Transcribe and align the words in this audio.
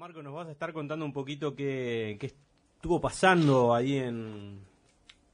Marco, 0.00 0.22
nos 0.22 0.32
vas 0.32 0.48
a 0.48 0.52
estar 0.52 0.72
contando 0.72 1.04
un 1.04 1.12
poquito 1.12 1.54
qué, 1.54 2.16
qué 2.18 2.32
estuvo 2.76 3.02
pasando 3.02 3.74
ahí 3.74 3.98
en, 3.98 4.60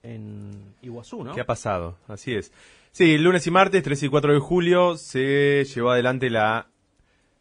en 0.03 0.75
Iguazú, 0.83 1.23
¿no? 1.23 1.33
¿Qué 1.35 1.41
ha 1.41 1.46
pasado? 1.46 1.96
Así 2.08 2.35
es. 2.35 2.53
Sí, 2.90 3.16
lunes 3.16 3.46
y 3.46 3.52
martes, 3.52 3.84
3 3.84 4.02
y 4.02 4.08
4 4.08 4.32
de 4.32 4.40
julio, 4.40 4.96
se 4.96 5.62
llevó 5.72 5.90
adelante 5.92 6.30
la 6.30 6.66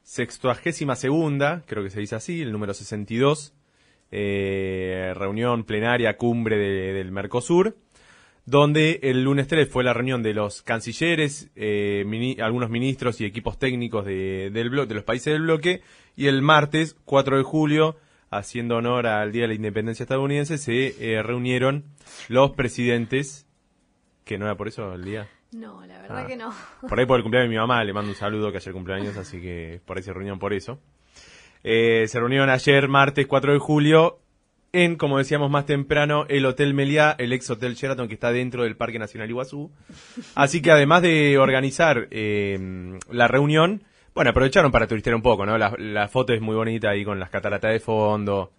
sextuagésima 0.04 0.96
segunda, 0.96 1.64
creo 1.66 1.84
que 1.84 1.90
se 1.90 2.00
dice 2.00 2.16
así, 2.16 2.44
el 2.44 2.52
número 2.52 2.76
62, 2.76 3.56
eh, 4.12 5.12
reunión 5.16 5.64
plenaria 5.64 6.18
cumbre 6.18 6.58
de- 6.60 6.94
del 6.94 7.12
Mercosur, 7.12 7.76
donde 8.46 9.00
el 9.04 9.24
lunes 9.24 9.48
3 9.48 9.68
fue 9.68 9.84
la 9.84 9.94
reunión 9.94 10.22
de 10.22 10.34
los 10.34 10.62
cancilleres, 10.62 11.50
eh, 11.56 12.04
mini- 12.06 12.40
algunos 12.40 12.70
ministros 12.70 13.20
y 13.22 13.26
equipos 13.26 13.58
técnicos 13.58 14.06
de, 14.06 14.50
del 14.52 14.70
blo- 14.72 14.86
de 14.86 14.96
los 14.96 15.04
países 15.04 15.34
del 15.34 15.42
bloque, 15.44 15.82
y 16.16 16.28
el 16.28 16.42
martes 16.42 16.96
4 17.06 17.38
de 17.38 17.44
julio, 17.44 17.96
haciendo 18.30 18.78
honor 18.78 19.08
al 19.08 19.32
Día 19.32 19.44
de 19.44 19.48
la 19.50 19.54
Independencia 19.56 20.04
estadounidense, 20.04 20.58
se 20.58 20.96
eh, 21.00 21.24
reunieron 21.24 21.86
los 22.30 22.52
presidentes, 22.52 23.48
que 24.26 24.38
no 24.38 24.46
era 24.46 24.56
por 24.56 24.68
eso 24.68 24.94
el 24.94 25.04
día. 25.04 25.28
No, 25.52 25.86
la 25.86 26.02
verdad 26.02 26.24
Ah. 26.26 26.28
que 26.28 26.36
no. 26.36 26.54
Por 26.88 27.00
ahí 27.00 27.06
por 27.06 27.18
el 27.18 27.24
cumpleaños 27.24 27.50
de 27.50 27.56
mi 27.56 27.60
mamá, 27.60 27.84
le 27.84 27.94
mando 27.94 28.10
un 28.12 28.16
saludo 28.16 28.52
que 28.52 28.58
ayer 28.58 28.74
cumpleaños, 28.74 29.16
así 29.18 29.40
que 29.42 29.80
por 29.86 29.98
ahí 29.98 30.04
se 30.04 30.12
reunieron 30.14 30.38
por 30.40 30.54
eso. 30.54 30.80
Eh, 31.64 32.06
se 32.08 32.20
reunieron 32.20 32.50
ayer, 32.50 32.88
martes 32.88 33.26
4 33.26 33.54
de 33.54 33.60
julio, 33.60 34.20
en, 34.84 34.96
como 34.96 35.18
decíamos 35.18 35.50
más 35.50 35.66
temprano, 35.66 36.26
el 36.30 36.46
Hotel 36.46 36.74
Meliá, 36.74 37.16
el 37.18 37.34
ex 37.34 37.50
Hotel 37.50 37.76
Sheraton 37.76 38.08
que 38.08 38.14
está 38.16 38.32
dentro 38.32 38.64
del 38.64 38.76
Parque 38.76 39.00
Nacional 39.00 39.30
Iguazú. 39.30 39.72
Así 40.36 40.62
que 40.62 40.72
además 40.72 41.02
de 41.02 41.38
organizar 41.38 42.08
eh, 42.12 42.98
la 43.12 43.28
reunión, 43.28 43.84
bueno, 44.14 44.32
aprovecharon 44.32 44.72
para 44.72 44.88
turistear 44.88 45.16
un 45.16 45.22
poco, 45.22 45.46
¿no? 45.46 45.58
La, 45.58 45.74
la 45.78 46.08
foto 46.08 46.34
es 46.34 46.42
muy 46.42 46.56
bonita 46.56 46.90
ahí 46.90 47.04
con 47.04 47.20
las 47.20 47.30
cataratas 47.30 47.72
de 47.72 47.80
fondo. 47.80 48.52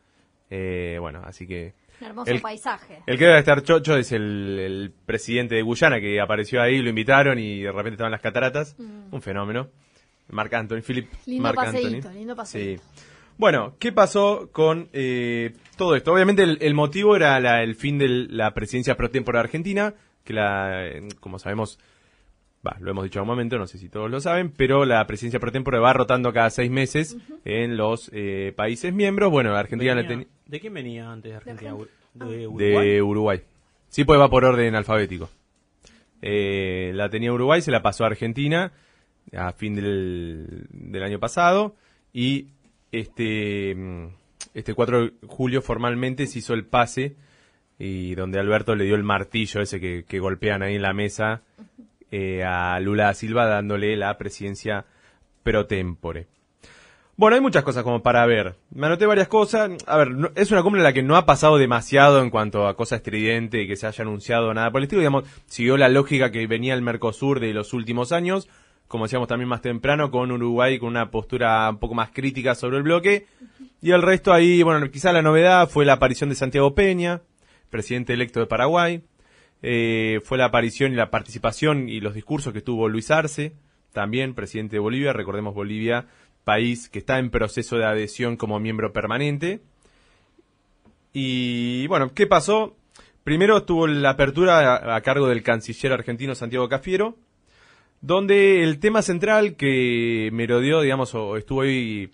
Eh, 0.51 0.97
bueno, 1.01 1.23
así 1.25 1.47
que 1.47 1.75
Un 2.01 2.06
hermoso 2.06 2.30
El- 2.30 2.41
paisaje. 2.41 2.98
el 3.06 3.19
que 3.19 3.25
debe 3.25 3.39
estar 3.39 3.62
chocho 3.62 3.97
es 3.97 4.12
el, 4.12 4.58
el 4.61 4.92
presidente 5.06 5.55
de 5.56 5.62
Guyana 5.62 5.98
que 6.01 6.20
apareció 6.20 6.62
ahí, 6.62 6.78
lo 6.83 6.89
invitaron 6.91 7.39
y 7.39 7.62
de 7.62 7.73
repente 7.73 7.92
estaban 7.92 8.12
las 8.12 8.20
cataratas. 8.20 8.77
Un 8.78 9.23
fenómeno. 9.23 9.69
Marc 10.28 10.53
Anthony, 10.55 10.80
Philip 10.83 11.06
Mm. 11.11 11.17
Lindo 11.30 11.42
Marc 11.42 11.56
paseíto, 11.56 11.97
Anthony. 12.08 12.12
lindo 12.19 12.36
paseíto. 12.36 12.83
Sí. 12.83 13.01
Bueno, 13.39 13.75
¿qué 13.79 13.92
pasó 13.92 14.48
con 14.53 14.89
eh, 14.92 15.53
todo 15.77 15.95
esto? 15.95 16.12
Obviamente 16.12 16.42
el, 16.42 16.59
el 16.61 16.75
motivo 16.75 17.17
era 17.17 17.39
la- 17.41 17.62
el 17.62 17.75
fin 17.75 17.98
de 17.98 18.09
la 18.09 18.55
presidencia 18.55 18.97
pro 18.97 19.11
tempore 19.11 19.37
de 19.39 19.45
Argentina, 19.45 19.95
que 20.25 20.33
la, 20.33 20.87
eh, 20.87 21.09
como 21.20 21.39
sabemos, 21.39 21.79
va, 22.67 22.77
lo 22.81 22.91
hemos 22.91 23.05
dicho 23.05 23.19
en 23.19 23.25
un 23.25 23.29
momento, 23.29 23.59
no 23.59 23.67
sé 23.67 23.77
si 23.79 23.89
todos 23.91 24.11
lo 24.11 24.20
saben, 24.20 24.51
pero 24.57 24.84
la 24.87 25.07
presidencia 25.07 25.39
pro 25.39 25.53
tempore 25.53 25.79
va 25.79 25.92
rotando 25.92 26.33
cada 26.33 26.48
seis 26.51 26.70
meses 26.70 27.17
en 27.45 27.77
los 27.77 28.11
eh, 28.14 28.55
países 28.57 28.95
miembros. 28.95 29.31
Bueno, 29.31 29.55
Argentina 29.55 29.95
la 29.95 30.07
tenía 30.07 30.27
¿De 30.47 30.61
quién 30.61 30.73
venía 30.75 31.11
antes 31.12 31.33
de 31.33 31.37
Argentina? 31.37 31.73
Argen- 31.73 31.89
¿De 32.14 32.47
Uruguay? 32.48 32.89
de 32.89 33.03
Uruguay. 33.03 33.41
Sí, 33.91 34.05
pues 34.05 34.19
va 34.19 34.31
por 34.31 34.45
orden 34.47 34.75
alfabético. 34.75 35.29
Eh, 36.23 36.92
la 36.95 37.11
tenía 37.11 37.33
Uruguay, 37.33 37.61
se 37.61 37.70
la 37.70 37.83
pasó 37.83 38.05
a 38.05 38.07
Argentina 38.09 38.73
a 39.37 39.53
fin 39.53 39.75
del, 39.75 40.67
del 40.70 41.03
año 41.03 41.19
pasado 41.19 41.77
y 42.12 42.47
este, 43.00 43.75
mm, 43.75 44.06
este 44.55 44.75
4 44.75 45.00
de 45.02 45.12
julio 45.27 45.62
formalmente 45.62 46.27
se 46.27 46.39
hizo 46.41 46.55
el 46.55 46.64
pase 46.66 47.16
y 47.78 48.14
donde 48.14 48.39
Alberto 48.41 48.75
le 48.75 48.84
dio 48.84 48.94
el 48.94 49.02
martillo 49.05 49.61
ese 49.61 49.80
que, 49.80 50.05
que 50.08 50.19
golpean 50.19 50.62
ahí 50.62 50.77
en 50.77 50.83
la 50.83 50.92
mesa 50.94 51.42
eh, 52.11 52.42
a 52.44 52.78
Lula 52.80 53.05
da 53.06 53.14
Silva 53.14 53.47
dándole 53.47 53.97
la 53.97 54.17
presidencia 54.17 54.86
pro 55.42 55.67
tempore. 55.67 56.27
Bueno, 57.19 57.34
hay 57.36 57.41
muchas 57.41 57.64
cosas 57.64 57.83
como 57.83 58.02
para 58.02 58.27
ver. 58.27 58.56
Me 58.70 58.86
anoté 58.86 59.06
varias 59.06 59.28
cosas. 59.28 59.70
A 59.86 59.97
ver, 59.97 60.11
no- 60.11 60.30
es 60.34 60.50
una 60.52 60.62
cumbre 60.62 60.80
en 60.80 60.84
la 60.84 60.92
que 60.92 61.02
no 61.02 61.17
ha 61.17 61.24
pasado 61.24 61.56
demasiado 61.56 62.20
en 62.22 62.28
cuanto 62.30 62.67
a 62.69 62.77
cosas 62.77 62.98
estridente 62.98 63.62
y 63.62 63.67
que 63.67 63.77
se 63.77 63.86
haya 63.86 64.02
anunciado 64.02 64.52
nada 64.52 64.70
por 64.70 64.80
el 64.80 64.84
estilo. 64.84 65.00
Digamos, 65.00 65.24
siguió 65.47 65.77
la 65.78 65.89
lógica 65.89 66.30
que 66.30 66.46
venía 66.46 66.74
el 66.74 66.83
Mercosur 66.83 67.40
de 67.40 67.55
los 67.55 67.73
últimos 67.73 68.13
años. 68.13 68.48
Como 68.89 69.05
decíamos 69.05 69.29
también 69.29 69.48
más 69.48 69.63
temprano, 69.63 70.11
con 70.11 70.30
Uruguay 70.30 70.79
con 70.79 70.91
una 70.91 71.11
postura 71.11 71.69
un 71.69 71.79
poco 71.79 71.95
más 71.95 72.11
crítica 72.11 72.55
sobre 72.55 72.77
el 72.77 72.83
bloque. 72.85 73.27
Y 73.83 73.91
el 73.91 74.02
resto 74.02 74.33
ahí, 74.33 74.63
bueno, 74.63 74.91
quizá 74.91 75.13
la 75.13 75.23
novedad 75.23 75.69
fue 75.69 75.85
la 75.85 75.95
aparición 75.95 76.30
de 76.30 76.36
Santiago 76.36 76.74
Peña, 76.74 77.23
presidente 77.70 78.13
electo 78.13 78.41
de 78.41 78.46
Paraguay. 78.46 79.02
Eh, 79.63 80.20
fue 80.25 80.39
la 80.39 80.46
aparición 80.46 80.92
y 80.92 80.96
la 80.96 81.11
participación 81.11 81.89
y 81.89 82.01
los 82.01 82.14
discursos 82.14 82.52
que 82.52 82.61
tuvo 82.61 82.89
Luis 82.89 83.11
Arce, 83.11 83.55
también 83.92 84.35
presidente 84.35 84.77
de 84.77 84.80
Bolivia. 84.80 85.13
Recordemos 85.13 85.55
Bolivia, 85.55 86.07
país 86.45 86.89
que 86.89 87.01
está 87.01 87.19
en 87.19 87.30
proceso 87.30 87.77
de 87.77 87.86
adhesión 87.86 88.36
como 88.36 88.61
miembro 88.61 88.92
permanente. 88.92 89.61
Y 91.13 91.86
bueno, 91.89 92.13
¿qué 92.14 92.27
pasó? 92.27 92.77
Primero 93.25 93.64
tuvo 93.64 93.89
la 93.89 94.11
apertura 94.11 94.77
a, 94.77 94.95
a 94.95 95.01
cargo 95.01 95.27
del 95.27 95.42
canciller 95.42 95.92
argentino 95.92 96.36
Santiago 96.36 96.69
Cafiero, 96.69 97.17
donde 98.06 98.62
el 98.62 98.78
tema 98.78 99.02
central 99.02 99.56
que 99.56 100.30
merodeó, 100.33 100.80
digamos, 100.80 101.12
o 101.17 101.36
estuvo 101.36 101.62
ahí 101.62 102.08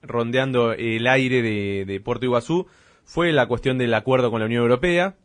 rondeando 0.00 0.72
el 0.72 1.08
aire 1.08 1.42
de, 1.42 2.00
Puerto 2.04 2.24
Iguazú 2.24 2.68
fue 3.04 3.32
la 3.32 3.48
cuestión 3.48 3.76
del 3.76 3.92
acuerdo 3.94 4.30
con 4.30 4.38
la 4.38 4.46
Unión 4.46 4.62
Europea, 4.62 5.16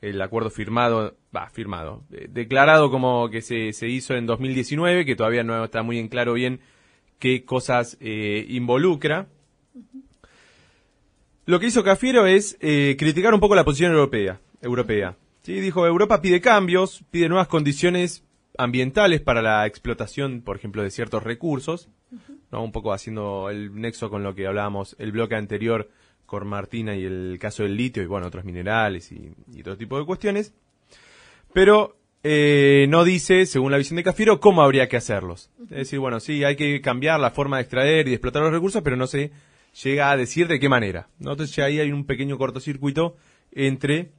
el 0.00 0.22
acuerdo 0.22 0.48
firmado, 0.48 1.14
va, 1.36 1.50
firmado, 1.50 2.04
eh, 2.10 2.26
declarado 2.30 2.90
como 2.90 3.28
que 3.28 3.42
se, 3.42 3.74
se 3.74 3.86
hizo 3.86 4.14
en 4.14 4.24
2019, 4.24 5.04
que 5.04 5.14
todavía 5.14 5.44
no 5.44 5.62
está 5.62 5.82
muy 5.82 5.98
en 5.98 6.08
claro 6.08 6.32
bien 6.32 6.60
qué 7.18 7.44
cosas 7.44 7.98
eh, 8.00 8.46
involucra. 8.48 9.26
Lo 11.44 11.60
que 11.60 11.66
hizo 11.66 11.84
Cafiero 11.84 12.24
es 12.26 12.56
eh, 12.60 12.96
criticar 12.98 13.34
un 13.34 13.40
poco 13.40 13.54
la 13.54 13.64
posición 13.64 13.92
europea. 13.92 14.40
europea. 14.62 15.16
¿sí? 15.42 15.60
Dijo, 15.60 15.86
Europa 15.86 16.22
pide 16.22 16.40
cambios, 16.40 17.04
pide 17.10 17.28
nuevas 17.28 17.48
condiciones 17.48 18.24
ambientales 18.58 19.20
para 19.20 19.42
la 19.42 19.66
explotación, 19.66 20.42
por 20.42 20.56
ejemplo, 20.56 20.82
de 20.82 20.90
ciertos 20.90 21.22
recursos, 21.22 21.88
¿no? 22.50 22.62
un 22.62 22.72
poco 22.72 22.92
haciendo 22.92 23.50
el 23.50 23.74
nexo 23.74 24.10
con 24.10 24.22
lo 24.22 24.34
que 24.34 24.46
hablábamos 24.46 24.96
el 24.98 25.12
bloque 25.12 25.36
anterior 25.36 25.88
con 26.26 26.46
Martina 26.46 26.96
y 26.96 27.04
el 27.04 27.38
caso 27.40 27.62
del 27.62 27.76
litio 27.76 28.02
y 28.02 28.06
bueno, 28.06 28.26
otros 28.26 28.44
minerales 28.44 29.10
y, 29.12 29.32
y 29.52 29.62
todo 29.62 29.76
tipo 29.76 29.98
de 29.98 30.06
cuestiones. 30.06 30.54
Pero 31.52 31.96
eh, 32.22 32.86
no 32.88 33.04
dice, 33.04 33.46
según 33.46 33.72
la 33.72 33.78
visión 33.78 33.96
de 33.96 34.04
Cafiero, 34.04 34.40
cómo 34.40 34.62
habría 34.62 34.88
que 34.88 34.96
hacerlos. 34.96 35.50
Es 35.62 35.70
decir, 35.70 35.98
bueno, 35.98 36.20
sí, 36.20 36.44
hay 36.44 36.56
que 36.56 36.80
cambiar 36.80 37.18
la 37.18 37.30
forma 37.30 37.56
de 37.56 37.62
extraer 37.62 38.06
y 38.06 38.10
de 38.10 38.16
explotar 38.16 38.42
los 38.42 38.52
recursos, 38.52 38.82
pero 38.82 38.96
no 38.96 39.06
se 39.06 39.32
llega 39.82 40.10
a 40.10 40.16
decir 40.16 40.46
de 40.46 40.60
qué 40.60 40.68
manera. 40.68 41.08
¿no? 41.18 41.32
Entonces 41.32 41.56
ya 41.56 41.64
ahí 41.64 41.80
hay 41.80 41.92
un 41.92 42.04
pequeño 42.04 42.36
cortocircuito 42.36 43.16
entre, 43.52 44.12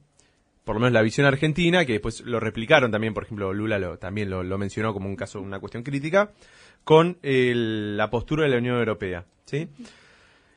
por 0.64 0.76
lo 0.76 0.80
menos 0.80 0.92
la 0.92 1.02
visión 1.02 1.26
argentina, 1.26 1.84
que 1.84 1.92
después 1.94 2.20
lo 2.20 2.38
replicaron 2.38 2.90
también, 2.90 3.14
por 3.14 3.24
ejemplo, 3.24 3.52
Lula 3.52 3.78
lo, 3.78 3.98
también 3.98 4.30
lo, 4.30 4.58
mencionó 4.58 4.92
como 4.92 5.08
un 5.08 5.16
caso, 5.16 5.40
una 5.40 5.58
cuestión 5.58 5.82
crítica, 5.82 6.30
con 6.84 7.18
la 7.22 8.10
postura 8.10 8.44
de 8.44 8.50
la 8.50 8.58
Unión 8.58 8.78
Europea. 8.78 9.24
¿sí? 9.44 9.68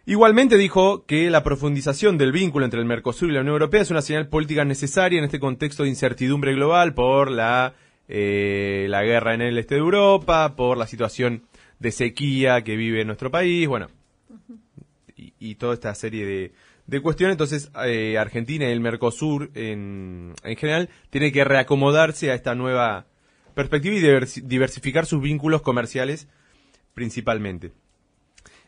Igualmente 0.05 0.57
dijo 0.57 1.05
que 1.05 1.31
la 1.31 1.43
profundización 1.43 2.17
del 2.17 2.31
vínculo 2.31 2.65
entre 2.65 2.79
el 2.79 2.85
Mercosur 2.85 3.29
y 3.29 3.33
la 3.33 3.41
Unión 3.41 3.53
Europea 3.53 3.81
es 3.81 3.89
una 3.89 4.03
señal 4.03 4.27
política 4.27 4.63
necesaria 4.63 5.17
en 5.17 5.25
este 5.25 5.39
contexto 5.39 5.83
de 5.83 5.89
incertidumbre 5.89 6.53
global 6.53 6.93
por 6.93 7.31
la, 7.31 7.73
eh, 8.07 8.85
la 8.89 9.03
guerra 9.03 9.33
en 9.33 9.41
el 9.41 9.57
este 9.57 9.75
de 9.75 9.81
Europa, 9.81 10.55
por 10.55 10.77
la 10.77 10.85
situación 10.85 11.43
de 11.79 11.91
sequía 11.91 12.63
que 12.63 12.75
vive 12.75 13.03
nuestro 13.05 13.31
país, 13.31 13.67
bueno, 13.67 13.87
y 15.17 15.55
toda 15.55 15.73
esta 15.73 15.93
serie 15.95 16.25
de, 16.25 16.51
de 16.87 17.01
cuestiones. 17.01 17.33
Entonces, 17.33 17.71
eh, 17.85 18.17
Argentina 18.17 18.67
y 18.67 18.71
el 18.71 18.79
Mercosur 18.79 19.51
en, 19.53 20.33
en 20.43 20.55
general 20.55 20.89
tienen 21.09 21.31
que 21.31 21.43
reacomodarse 21.43 22.31
a 22.31 22.35
esta 22.35 22.55
nueva 22.55 23.07
perspectiva 23.53 23.95
y 23.95 24.01
diversi- 24.01 24.41
diversificar 24.43 25.05
sus 25.05 25.21
vínculos 25.21 25.61
comerciales 25.61 26.27
principalmente. 26.93 27.71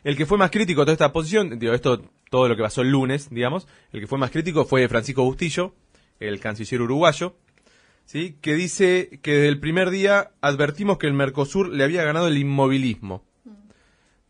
El 0.04 0.16
que 0.16 0.26
fue 0.26 0.38
más 0.38 0.50
crítico 0.50 0.80
de 0.80 0.86
toda 0.86 0.92
esta 0.92 1.12
posición, 1.12 1.58
digo, 1.58 1.72
esto 1.74 2.02
todo 2.30 2.48
lo 2.48 2.56
que 2.56 2.62
pasó 2.62 2.82
el 2.82 2.90
lunes, 2.90 3.28
digamos, 3.30 3.66
el 3.92 4.00
que 4.00 4.06
fue 4.06 4.18
más 4.18 4.30
crítico 4.30 4.64
fue 4.64 4.86
Francisco 4.88 5.24
Bustillo, 5.24 5.74
el 6.20 6.40
canciller 6.40 6.82
uruguayo, 6.82 7.36
¿sí? 8.04 8.36
que 8.40 8.54
dice 8.54 9.18
que 9.22 9.32
desde 9.32 9.48
el 9.48 9.60
primer 9.60 9.90
día 9.90 10.32
advertimos 10.40 10.98
que 10.98 11.06
el 11.06 11.14
Mercosur 11.14 11.68
le 11.68 11.84
había 11.84 12.04
ganado 12.04 12.28
el 12.28 12.38
inmovilismo. 12.38 13.24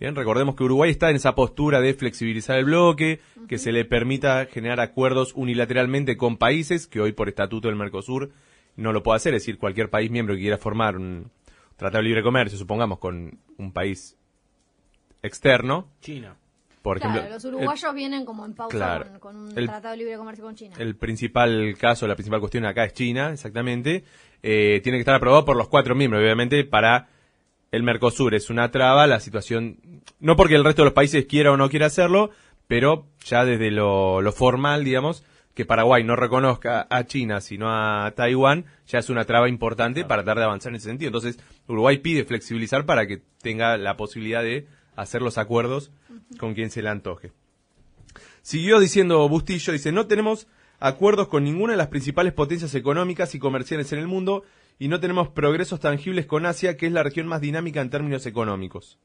Bien, 0.00 0.14
recordemos 0.14 0.54
que 0.54 0.62
Uruguay 0.62 0.90
está 0.90 1.10
en 1.10 1.16
esa 1.16 1.34
postura 1.34 1.80
de 1.80 1.92
flexibilizar 1.92 2.56
el 2.56 2.66
bloque, 2.66 3.20
que 3.48 3.58
se 3.58 3.72
le 3.72 3.84
permita 3.84 4.46
generar 4.46 4.78
acuerdos 4.78 5.32
unilateralmente 5.34 6.16
con 6.16 6.36
países 6.36 6.86
que 6.86 7.00
hoy 7.00 7.12
por 7.12 7.28
estatuto 7.28 7.66
del 7.66 7.76
Mercosur 7.76 8.30
no 8.76 8.92
lo 8.92 9.02
puede 9.02 9.16
hacer, 9.16 9.34
es 9.34 9.42
decir, 9.42 9.58
cualquier 9.58 9.90
país 9.90 10.08
miembro 10.10 10.36
que 10.36 10.40
quiera 10.42 10.56
formar 10.56 10.96
un 10.96 11.32
tratado 11.76 11.98
de 12.02 12.08
libre 12.10 12.22
comercio, 12.22 12.56
supongamos, 12.56 13.00
con 13.00 13.38
un 13.56 13.72
país 13.72 14.16
externo, 15.22 15.88
China. 16.00 16.36
por 16.82 16.98
Claro, 17.00 17.16
ejemplo, 17.18 17.34
los 17.34 17.44
uruguayos 17.44 17.92
vienen 17.94 18.24
como 18.24 18.46
en 18.46 18.54
pausa 18.54 18.76
claro. 18.76 19.04
con, 19.10 19.18
con 19.18 19.36
un 19.36 19.58
El- 19.58 19.66
tratado 19.66 19.90
de 19.92 19.96
libre 19.98 20.16
comercio 20.16 20.44
con 20.44 20.54
China. 20.54 20.76
el, 20.78 20.88
el 20.88 20.96
principal 20.96 21.76
caso, 21.76 22.06
la 22.06 22.14
principal 22.14 22.38
cuestión 22.38 22.64
acá 22.66 22.84
es 22.84 22.92
China, 22.92 23.32
exactamente, 23.32 24.04
eh, 24.44 24.80
tiene 24.84 24.98
que 24.98 25.00
estar 25.00 25.16
aprobado 25.16 25.44
por 25.44 25.56
los 25.56 25.68
cuatro 25.68 25.96
miembros, 25.96 26.22
obviamente, 26.22 26.62
para 26.64 27.08
el 27.70 27.82
Mercosur 27.82 28.34
es 28.34 28.50
una 28.50 28.70
traba, 28.70 29.06
la 29.06 29.20
situación, 29.20 30.02
no 30.20 30.36
porque 30.36 30.54
el 30.54 30.64
resto 30.64 30.82
de 30.82 30.86
los 30.86 30.94
países 30.94 31.26
quiera 31.26 31.52
o 31.52 31.56
no 31.56 31.68
quiera 31.68 31.86
hacerlo, 31.86 32.30
pero 32.66 33.06
ya 33.24 33.44
desde 33.44 33.70
lo, 33.70 34.22
lo 34.22 34.32
formal, 34.32 34.84
digamos, 34.84 35.24
que 35.54 35.64
Paraguay 35.64 36.04
no 36.04 36.14
reconozca 36.14 36.86
a 36.88 37.04
China 37.04 37.40
sino 37.40 37.66
a 37.68 38.12
Taiwán, 38.14 38.66
ya 38.86 39.00
es 39.00 39.10
una 39.10 39.24
traba 39.24 39.48
importante 39.48 40.04
para 40.04 40.22
tratar 40.22 40.38
de 40.38 40.44
avanzar 40.44 40.70
en 40.70 40.76
ese 40.76 40.88
sentido. 40.88 41.08
Entonces, 41.08 41.38
Uruguay 41.66 41.98
pide 41.98 42.24
flexibilizar 42.24 42.86
para 42.86 43.06
que 43.08 43.22
tenga 43.42 43.76
la 43.76 43.96
posibilidad 43.96 44.42
de 44.42 44.68
hacer 44.94 45.20
los 45.20 45.36
acuerdos 45.36 45.90
con 46.38 46.54
quien 46.54 46.70
se 46.70 46.80
le 46.80 46.90
antoje. 46.90 47.32
Siguió 48.42 48.78
diciendo 48.78 49.28
Bustillo, 49.28 49.72
dice, 49.72 49.90
no 49.90 50.06
tenemos 50.06 50.46
acuerdos 50.78 51.28
con 51.28 51.44
ninguna 51.44 51.72
de 51.72 51.78
las 51.78 51.88
principales 51.88 52.32
potencias 52.32 52.74
económicas 52.74 53.34
y 53.34 53.38
comerciales 53.38 53.92
en 53.92 53.98
el 53.98 54.06
mundo 54.06 54.44
y 54.78 54.88
no 54.88 55.00
tenemos 55.00 55.28
progresos 55.28 55.80
tangibles 55.80 56.26
con 56.26 56.46
Asia, 56.46 56.76
que 56.76 56.86
es 56.86 56.92
la 56.92 57.02
región 57.02 57.26
más 57.26 57.40
dinámica 57.40 57.80
en 57.80 57.90
términos 57.90 58.26
económicos. 58.26 58.98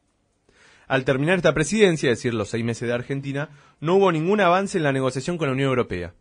Al 0.88 1.06
terminar 1.06 1.38
esta 1.38 1.54
presidencia, 1.54 2.12
es 2.12 2.20
decir, 2.20 2.34
los 2.34 2.50
seis 2.50 2.64
meses 2.64 2.88
de 2.88 2.94
Argentina, 2.94 3.50
no 3.80 3.96
hubo 3.96 4.12
ningún 4.12 4.42
avance 4.42 4.78
en 4.78 4.84
la 4.84 4.92
negociación 4.92 5.38
con 5.38 5.48
la 5.48 5.54
Unión 5.54 5.70
Europea. 5.70 6.14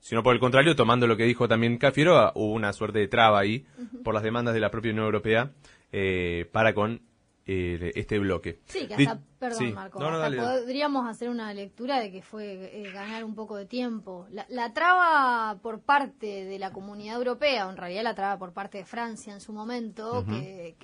Sino 0.00 0.22
por 0.22 0.34
el 0.34 0.40
contrario, 0.40 0.76
tomando 0.76 1.06
lo 1.06 1.16
que 1.16 1.24
dijo 1.24 1.48
también 1.48 1.78
Cafiero, 1.78 2.30
hubo 2.34 2.52
una 2.52 2.72
suerte 2.74 2.98
de 2.98 3.08
traba 3.08 3.38
ahí 3.38 3.64
por 4.02 4.12
las 4.12 4.22
demandas 4.22 4.52
de 4.52 4.60
la 4.60 4.70
propia 4.70 4.92
Unión 4.92 5.06
Europea 5.06 5.52
eh, 5.92 6.46
para 6.52 6.74
con 6.74 7.00
eh, 7.46 7.92
este 7.94 8.18
bloque. 8.18 8.60
Sí, 8.66 8.86
que 8.86 8.94
hasta, 8.94 9.20
perdón 9.38 9.74
Marco, 9.74 9.98
podríamos 9.98 11.06
hacer 11.06 11.28
una 11.28 11.52
lectura 11.52 12.00
de 12.00 12.10
que 12.10 12.22
fue 12.22 12.70
eh, 12.72 12.90
ganar 12.90 13.22
un 13.22 13.34
poco 13.34 13.56
de 13.56 13.66
tiempo. 13.66 14.26
La, 14.30 14.72
traba 14.72 15.58
por 15.60 15.80
parte 15.80 16.46
de 16.46 16.58
la 16.58 16.72
comunidad 16.72 17.16
europea, 17.16 17.66
o 17.66 17.70
en 17.70 17.76
realidad 17.76 18.02
la 18.02 18.14
traba 18.14 18.38
por 18.38 18.52
parte 18.52 18.78
de 18.78 18.86
Francia 18.86 19.34
en 19.34 19.40
su 19.40 19.52
momento, 19.52 20.24
que, 20.26 20.76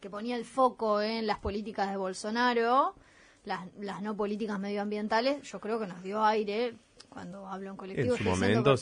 que, 0.00 0.10
ponía 0.10 0.36
el 0.36 0.44
foco 0.44 1.00
en 1.00 1.26
las 1.26 1.38
políticas 1.38 1.90
de 1.90 1.96
Bolsonaro, 1.96 2.94
las, 3.44 3.66
las 3.80 4.02
no 4.02 4.14
políticas 4.16 4.58
medioambientales, 4.60 5.42
yo 5.42 5.60
creo 5.60 5.80
que 5.80 5.86
nos 5.86 6.02
dio 6.02 6.22
aire, 6.24 6.74
cuando 7.08 7.48
hablo 7.48 7.70
en 7.70 7.76
colectivo, 7.76 8.16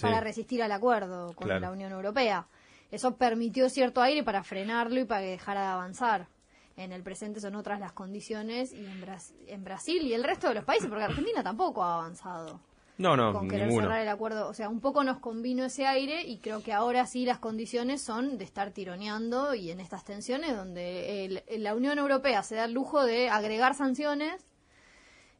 para 0.01 0.21
resistir 0.21 0.65
al 0.65 0.73
acuerdo 0.73 1.33
con 1.35 1.49
la 1.49 1.71
Unión 1.71 1.93
Europea. 1.93 2.49
Eso 2.91 3.17
permitió 3.17 3.69
cierto 3.71 4.03
aire 4.03 4.23
para 4.25 4.43
frenarlo 4.43 5.01
y 5.01 5.05
para 5.05 5.23
que 5.23 5.29
dejara 5.29 5.61
de 5.63 5.67
avanzar 5.69 6.34
en 6.76 6.93
el 6.93 7.03
presente 7.03 7.41
son 7.41 7.55
otras 7.55 7.81
las 7.81 7.93
condiciones 7.93 8.73
y 8.73 8.85
en, 8.85 9.05
en 9.47 9.65
Brasil 9.65 10.03
y 10.03 10.15
el 10.15 10.25
resto 10.25 10.49
de 10.49 10.55
los 10.55 10.65
países, 10.65 10.88
porque 10.88 11.05
Argentina 11.05 11.43
tampoco 11.43 11.82
ha 11.82 11.94
avanzado. 11.94 12.61
No, 12.97 13.17
no, 13.17 13.32
con 13.32 13.49
querer 13.49 13.73
cerrar 13.73 14.00
el 14.00 14.09
acuerdo. 14.09 14.49
O 14.49 14.55
sea, 14.55 14.69
un 14.69 14.81
poco 14.81 15.03
nos 15.03 15.19
convino 15.19 15.65
ese 15.65 15.87
aire 15.87 16.23
y 16.23 16.38
creo 16.38 16.62
que 16.62 16.73
ahora 16.73 17.06
sí 17.06 17.25
las 17.25 17.38
condiciones 17.38 18.03
son 18.03 18.38
de 18.38 18.44
estar 18.44 18.71
tironeando 18.71 19.55
y 19.55 19.71
en 19.71 19.81
estas 19.81 20.05
tensiones 20.05 20.56
donde 20.56 21.43
la 21.59 21.75
Unión 21.75 21.99
Europea 21.99 22.43
se 22.44 22.55
da 22.55 22.67
el 22.67 22.73
lujo 22.73 23.05
de 23.05 23.31
agregar 23.31 23.75
sanciones 23.75 24.47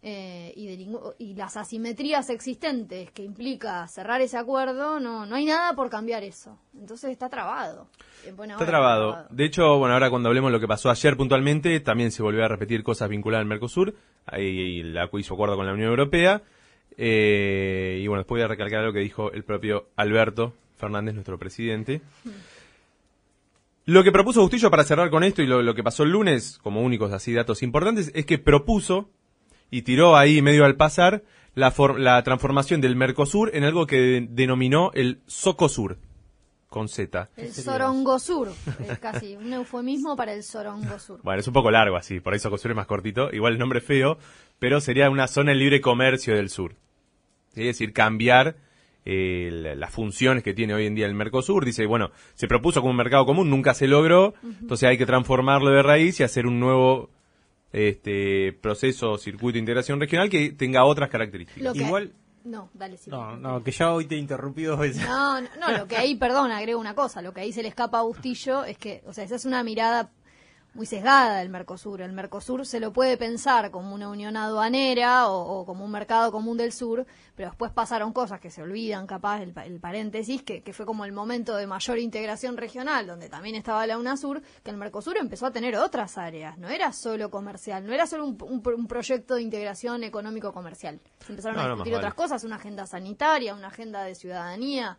eh, 0.07 0.53
y, 0.55 0.67
de 0.67 0.99
y 1.17 1.33
las 1.33 1.57
asimetrías 1.57 2.29
existentes 2.29 3.11
que 3.13 3.23
implica 3.23 3.89
cerrar 3.89 4.21
ese 4.21 4.37
acuerdo, 4.37 5.01
no, 5.01 5.25
no 5.25 5.35
hay 5.35 5.47
nada 5.47 5.75
por 5.75 5.89
cambiar 5.89 6.23
eso. 6.23 6.59
Entonces 6.79 7.11
está 7.11 7.31
trabado. 7.31 7.89
está 8.23 8.67
trabado. 8.67 9.25
De 9.31 9.47
hecho, 9.47 9.79
bueno, 9.79 9.95
ahora 9.95 10.11
cuando 10.11 10.29
hablemos 10.29 10.51
de 10.51 10.53
lo 10.53 10.61
que 10.61 10.69
pasó 10.69 10.91
ayer 10.91 11.17
puntualmente, 11.17 11.81
también 11.81 12.11
se 12.11 12.23
volvió 12.23 12.45
a 12.45 12.49
repetir 12.49 12.83
cosas 12.83 13.09
vinculadas 13.09 13.45
al 13.45 13.49
Mercosur, 13.49 13.95
ahí 14.27 14.83
la 14.83 15.09
hizo 15.15 15.33
acuerdo 15.33 15.57
con 15.57 15.65
la 15.65 15.73
Unión 15.73 15.89
Europea. 15.89 16.43
Eh, 16.99 18.01
y 18.03 18.07
bueno, 18.07 18.21
después 18.21 18.41
voy 18.41 18.45
a 18.45 18.49
recalcar 18.49 18.85
lo 18.85 18.93
que 18.93 18.99
dijo 18.99 19.33
el 19.33 19.43
propio 19.43 19.89
Alberto 19.97 20.53
Fernández, 20.77 21.15
nuestro 21.15 21.39
presidente. 21.39 22.03
Lo 23.87 24.05
que 24.05 24.13
propuso 24.13 24.43
Bustillo 24.43 24.71
para 24.71 24.85
cerrar 24.85 25.09
con 25.09 25.25
esto 25.25 25.41
y 25.41 25.47
lo, 25.47 25.63
lo, 25.63 25.75
que 25.75 25.83
pasó 25.83 26.03
el 26.03 26.11
lunes, 26.11 26.59
como 26.63 26.83
únicos 26.83 27.11
así 27.11 27.33
datos 27.33 27.63
importantes, 27.63 28.13
es 28.15 28.27
que 28.27 28.37
propuso 28.37 29.09
y 29.71 29.83
tiró 29.83 30.17
ahí 30.17 30.43
medio 30.43 30.65
al 30.65 30.77
pasar 30.77 31.23
la, 31.55 31.73
la 31.99 32.23
transformación 32.23 32.81
del 32.81 32.97
Mercosur 32.97 33.51
en 33.55 33.65
algo 33.65 33.87
que 33.87 34.27
denominó 34.31 34.91
el 34.95 35.21
Socosur 35.27 35.99
con 36.69 36.89
Z. 36.89 37.31
El 37.37 37.53
Sorongosur, 37.53 38.49
es 38.81 38.99
casi 38.99 39.37
un 39.37 39.53
eufemismo 39.53 40.17
para 40.17 40.33
el 40.33 40.43
Sorongosur. 40.43 41.21
Bueno, 41.23 41.39
es 41.39 41.47
un 41.47 41.53
poco 41.53 41.71
largo 41.71 41.97
así, 41.97 42.19
por 42.19 42.35
eso 42.35 42.49
Socosur 42.49 42.73
es 42.73 42.77
más 42.77 42.89
cortito, 42.89 43.33
igual 43.33 43.53
el 43.53 43.61
nombre 43.61 43.79
es 43.79 43.85
feo, 43.85 44.19
pero 44.59 44.81
sería 44.81 45.09
una 45.09 45.29
zona 45.29 45.53
de 45.53 45.59
libre 45.59 45.81
comercio 45.81 46.35
del 46.35 46.51
sur. 46.51 46.75
Es 47.55 47.65
decir, 47.67 47.93
cambiar 47.93 48.57
eh, 49.05 49.75
las 49.77 49.93
funciones 49.93 50.43
que 50.43 50.55
tiene 50.55 50.75
hoy 50.75 50.87
en 50.87 50.95
día 50.95 51.07
el 51.07 51.15
Mercosur. 51.15 51.65
Dice, 51.65 51.87
bueno, 51.87 52.11
se 52.35 52.49
propuso 52.49 52.81
como 52.81 52.91
un 52.91 52.97
mercado 52.97 53.27
común, 53.27 53.51
nunca 53.51 53.75
se 53.75 53.87
logró, 53.87 54.35
entonces 54.43 54.89
hay 54.89 54.99
que 54.99 55.07
transformarlo 55.07 55.71
de 55.71 55.83
raíz 55.83 56.19
y 56.21 56.23
hacer 56.25 56.47
un 56.47 56.59
nuevo 56.59 57.11
este 57.75 58.53
proceso 58.53 59.19
circuito 59.19 59.55
de 59.55 59.61
integración 59.61 60.01
regional 60.01 60.31
que 60.31 60.53
tenga 60.53 60.85
otras 60.85 61.11
características. 61.11 61.75
Igual 61.75 62.13
no, 62.45 62.69
dale, 62.75 62.99
sí. 62.99 63.11
No, 63.11 63.37
no, 63.37 63.63
que 63.65 63.71
ya 63.71 63.93
hoy 63.93 64.05
te 64.05 64.17
he 64.17 64.19
interrumpido. 64.19 64.77
No, 64.77 65.41
no, 65.41 65.49
no, 65.59 65.79
lo 65.79 65.89
que 65.89 65.97
ahí, 65.97 66.15
perdón, 66.15 66.53
agrego 66.53 66.79
una 66.79 66.95
cosa, 66.95 67.23
lo 67.23 67.33
que 67.33 67.41
ahí 67.41 67.53
se 67.53 67.63
le 67.63 67.69
escapa 67.69 67.99
a 67.99 68.03
Bustillo 68.03 68.65
es 68.65 68.77
que, 68.77 69.03
o 69.07 69.15
sea, 69.15 69.25
esa 69.25 69.37
es 69.37 69.47
una 69.47 69.65
mirada 69.65 70.11
muy 70.75 70.87
sesgada 70.87 71.39
del 71.39 71.49
Mercosur. 71.49 72.03
El 72.03 72.13
Mercosur 72.13 72.67
se 72.67 72.81
lo 72.81 72.93
puede 72.93 73.17
pensar 73.17 73.71
como 73.71 73.95
una 73.95 74.09
unión 74.09 74.37
aduanera 74.37 75.29
o, 75.29 75.65
como 75.65 75.85
un 75.85 75.91
mercado 75.91 76.33
común 76.33 76.57
del 76.57 76.73
sur, 76.73 77.07
pero 77.37 77.51
después 77.51 77.73
pasaron 77.73 78.13
cosas 78.13 78.41
que 78.41 78.51
se 78.51 78.61
olvidan, 78.61 79.07
capaz, 79.07 79.43
el, 79.43 79.81
paréntesis, 79.81 80.43
que, 80.43 80.63
fue 80.73 80.85
como 80.85 81.05
el 81.05 81.13
momento 81.13 81.57
de 81.57 81.67
mayor 81.67 81.99
integración 81.99 82.57
regional, 82.57 83.07
donde 83.07 83.29
también 83.29 83.55
estaba 83.55 83.87
la 83.87 83.99
UNASUR, 83.99 84.43
que 84.63 84.71
el 84.71 84.77
Mercosur 84.77 85.17
empezó 85.17 85.47
a 85.47 85.53
tener 85.53 85.77
otras 85.77 86.19
áreas, 86.19 86.59
no 86.59 86.69
era 86.69 86.93
solo 86.93 87.31
comercial, 87.31 87.87
no 87.87 87.93
era 87.93 88.07
solo 88.07 88.27
un, 88.27 88.87
proyecto 88.89 89.37
de 89.37 89.43
integración 89.43 90.03
económico-comercial. 90.03 91.01
Se 91.25 91.33
empezaron 91.33 91.59
a 91.59 91.69
discutir 91.69 91.95
otras 91.95 92.15
cosas, 92.15 92.43
una 92.43 92.57
agenda 92.57 92.87
sanitaria, 92.87 93.55
una 93.55 93.69
agenda 93.69 94.03
de 94.03 94.15
ciudadanía. 94.15 94.99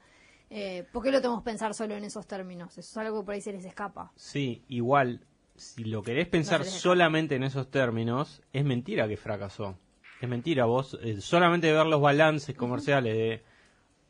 Eh, 0.49 0.87
¿Por 0.91 1.03
qué 1.03 1.11
lo 1.11 1.19
tenemos 1.19 1.41
que 1.41 1.45
pensar 1.45 1.73
solo 1.73 1.95
en 1.95 2.05
esos 2.05 2.25
términos? 2.27 2.77
Eso 2.77 2.79
es 2.79 2.97
algo 2.97 3.19
que 3.19 3.25
por 3.25 3.33
ahí 3.33 3.41
se 3.41 3.51
les 3.51 3.65
escapa. 3.65 4.11
Sí, 4.15 4.63
igual 4.69 5.25
si 5.55 5.85
lo 5.85 6.03
querés 6.03 6.27
pensar 6.27 6.65
solamente 6.65 7.35
en 7.35 7.43
esos 7.43 7.69
términos, 7.71 8.41
es 8.53 8.65
mentira 8.65 9.07
que 9.07 9.17
fracasó. 9.17 9.77
Es 10.21 10.29
mentira, 10.29 10.65
vos 10.65 10.97
eh, 11.01 11.19
solamente 11.21 11.71
ver 11.71 11.85
los 11.85 12.01
balances 12.01 12.55
comerciales 12.55 13.15
de 13.15 13.43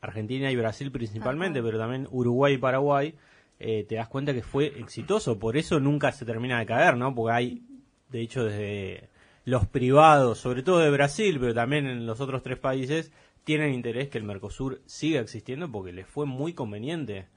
Argentina 0.00 0.50
y 0.50 0.56
Brasil 0.56 0.90
principalmente, 0.90 1.62
pero 1.62 1.78
también 1.78 2.08
Uruguay 2.10 2.54
y 2.54 2.58
Paraguay, 2.58 3.14
eh, 3.58 3.84
te 3.88 3.96
das 3.96 4.08
cuenta 4.08 4.34
que 4.34 4.42
fue 4.42 4.66
exitoso. 4.78 5.38
Por 5.38 5.56
eso 5.56 5.80
nunca 5.80 6.12
se 6.12 6.24
termina 6.24 6.58
de 6.58 6.66
caer, 6.66 6.96
¿no? 6.96 7.14
Porque 7.14 7.32
hay, 7.32 7.62
de 8.10 8.20
hecho, 8.20 8.44
desde 8.44 9.08
los 9.44 9.66
privados, 9.66 10.38
sobre 10.38 10.62
todo 10.62 10.80
de 10.80 10.90
Brasil, 10.90 11.38
pero 11.40 11.54
también 11.54 11.86
en 11.86 12.06
los 12.06 12.20
otros 12.20 12.42
tres 12.42 12.58
países, 12.58 13.12
tienen 13.46 13.74
interés 13.74 14.08
que 14.08 14.18
el 14.18 14.24
Mercosur 14.24 14.82
siga 14.86 15.20
existiendo 15.20 15.70
porque 15.70 15.92
les 15.92 16.08
fue 16.08 16.26
muy 16.26 16.52
conveniente 16.52 17.28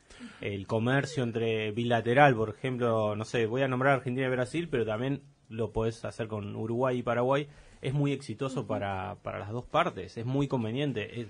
el 0.42 0.66
comercio 0.66 1.22
entre 1.22 1.72
bilateral, 1.72 2.36
por 2.36 2.50
ejemplo, 2.50 3.16
no 3.16 3.26
sé, 3.26 3.46
voy 3.46 3.62
a 3.62 3.68
nombrar 3.68 3.94
Argentina 3.94 4.26
y 4.26 4.32
Brasil, 4.32 4.70
pero 4.72 4.88
también 4.88 5.22
lo 5.50 5.72
puedes 5.72 6.04
hacer 6.06 6.28
con 6.28 6.56
Uruguay 6.56 6.98
y 6.98 7.04
Paraguay, 7.04 7.48
es 7.82 7.94
muy 7.94 8.12
exitoso 8.12 8.66
para, 8.66 9.18
para 9.22 9.38
las 9.38 9.52
dos 9.52 9.66
partes, 9.66 10.18
es 10.18 10.26
muy 10.26 10.48
conveniente. 10.48 11.28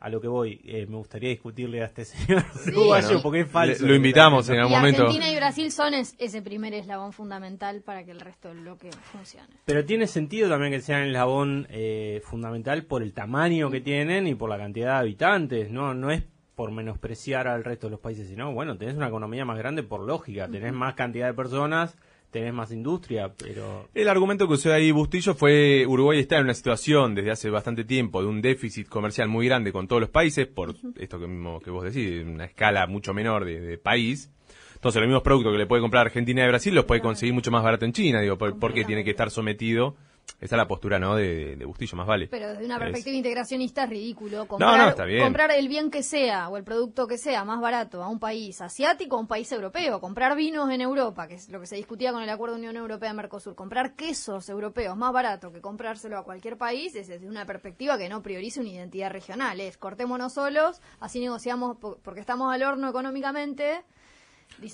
A 0.00 0.08
lo 0.08 0.18
que 0.18 0.28
voy, 0.28 0.60
eh, 0.64 0.86
me 0.88 0.96
gustaría 0.96 1.28
discutirle 1.28 1.82
a 1.82 1.84
este 1.84 2.04
señor 2.06 2.42
uruguayo 2.66 3.20
porque 3.22 3.40
es 3.40 3.50
falso. 3.50 3.86
lo 3.86 3.94
invitamos 3.94 4.48
en 4.48 4.58
algún 4.58 4.78
momento. 4.78 5.02
Argentina 5.02 5.30
y 5.30 5.36
Brasil 5.36 5.70
son 5.70 5.92
ese 5.94 6.42
primer 6.42 6.72
eslabón 6.72 7.12
fundamental 7.12 7.82
para 7.82 8.04
que 8.04 8.10
el 8.10 8.20
resto 8.20 8.48
del 8.48 8.60
bloque 8.60 8.90
funcione. 9.12 9.48
Pero 9.66 9.84
tiene 9.84 10.06
sentido 10.06 10.48
también 10.48 10.72
que 10.72 10.80
sean 10.80 11.02
el 11.02 11.08
eslabón 11.08 11.66
eh, 11.68 12.22
fundamental 12.24 12.84
por 12.84 13.02
el 13.02 13.12
tamaño 13.12 13.70
que 13.70 13.82
tienen 13.82 14.26
y 14.26 14.34
por 14.34 14.48
la 14.48 14.56
cantidad 14.56 14.94
de 14.94 14.98
habitantes, 15.00 15.70
¿no? 15.70 15.92
No 15.92 16.10
es 16.10 16.24
por 16.54 16.72
menospreciar 16.72 17.46
al 17.46 17.62
resto 17.62 17.86
de 17.86 17.92
los 17.92 18.00
países, 18.00 18.28
sino, 18.28 18.52
bueno, 18.52 18.76
tenés 18.76 18.94
una 18.94 19.08
economía 19.08 19.44
más 19.44 19.58
grande 19.58 19.82
por 19.82 20.00
lógica, 20.00 20.48
tenés 20.48 20.72
más 20.72 20.94
cantidad 20.94 21.26
de 21.26 21.34
personas, 21.34 21.96
tenés 22.30 22.54
más 22.54 22.70
industria, 22.72 23.32
pero... 23.36 23.88
El 23.94 24.08
argumento 24.08 24.46
que 24.46 24.54
usó 24.54 24.72
ahí 24.72 24.90
Bustillo 24.90 25.34
fue 25.34 25.84
Uruguay 25.86 26.20
está 26.20 26.38
en 26.38 26.44
una 26.44 26.54
situación 26.54 27.14
desde 27.14 27.30
hace 27.30 27.50
bastante 27.50 27.84
tiempo 27.84 28.22
de 28.22 28.28
un 28.28 28.40
déficit 28.40 28.88
comercial 28.88 29.28
muy 29.28 29.46
grande 29.46 29.72
con 29.72 29.88
todos 29.88 30.00
los 30.00 30.10
países, 30.10 30.46
por 30.46 30.74
esto 30.96 31.18
que, 31.18 31.26
mismo 31.26 31.60
que 31.60 31.70
vos 31.70 31.84
decís, 31.84 32.24
una 32.24 32.44
escala 32.44 32.86
mucho 32.86 33.12
menor 33.12 33.44
de, 33.44 33.78
país. 33.78 34.30
Entonces 34.74 35.00
los 35.00 35.08
mismos 35.08 35.22
productos 35.22 35.52
que 35.52 35.58
le 35.58 35.66
puede 35.66 35.82
comprar 35.82 36.06
Argentina 36.06 36.44
y 36.44 36.48
Brasil 36.48 36.74
los 36.74 36.84
puede 36.84 37.00
conseguir 37.00 37.34
mucho 37.34 37.50
más 37.50 37.62
barato 37.62 37.84
en 37.84 37.92
China, 37.92 38.20
digo, 38.20 38.38
¿por, 38.38 38.72
qué 38.72 38.84
tiene 38.84 39.04
que 39.04 39.10
estar 39.10 39.30
sometido 39.30 39.96
esa 40.40 40.56
es 40.56 40.58
la 40.58 40.66
postura, 40.66 40.98
¿no? 40.98 41.16
De, 41.16 41.56
Bustillo, 41.66 41.96
más 41.96 42.06
vale. 42.06 42.28
Pero 42.28 42.48
desde 42.48 42.64
una 42.64 42.78
perspectiva 42.78 43.16
integracionista 43.16 43.84
es 43.84 43.90
ridículo. 43.90 44.46
Comprar, 44.46 44.94
comprar 45.20 45.50
el 45.52 45.68
bien 45.68 45.90
que 45.90 46.02
sea 46.02 46.48
o 46.48 46.56
el 46.56 46.64
producto 46.64 47.06
que 47.06 47.18
sea 47.18 47.44
más 47.44 47.60
barato 47.60 48.02
a 48.02 48.08
un 48.08 48.18
país 48.18 48.60
asiático 48.60 49.16
o 49.16 49.18
a 49.18 49.22
un 49.22 49.28
país 49.28 49.50
europeo. 49.52 50.00
Comprar 50.00 50.36
vinos 50.36 50.70
en 50.70 50.80
Europa, 50.80 51.28
que 51.28 51.34
es 51.34 51.50
lo 51.50 51.60
que 51.60 51.66
se 51.66 51.76
discutía 51.76 52.12
con 52.12 52.22
el 52.22 52.30
Acuerdo 52.30 52.56
Unión 52.56 52.76
Europea-Mercosur. 52.76 53.54
Comprar 53.54 53.94
quesos 53.94 54.48
europeos 54.48 54.96
más 54.96 55.12
barato 55.12 55.52
que 55.52 55.60
comprárselo 55.60 56.18
a 56.18 56.24
cualquier 56.24 56.56
país 56.56 56.94
es 56.94 57.08
desde 57.08 57.28
una 57.28 57.44
perspectiva 57.44 57.98
que 57.98 58.08
no 58.08 58.22
priorice 58.22 58.60
una 58.60 58.70
identidad 58.70 59.10
regional. 59.10 59.60
Es 59.60 59.76
cortémonos 59.76 60.34
solos, 60.34 60.80
así 61.00 61.20
negociamos 61.20 61.76
porque 62.02 62.20
estamos 62.20 62.52
al 62.52 62.62
horno 62.62 62.88
económicamente. 62.88 63.82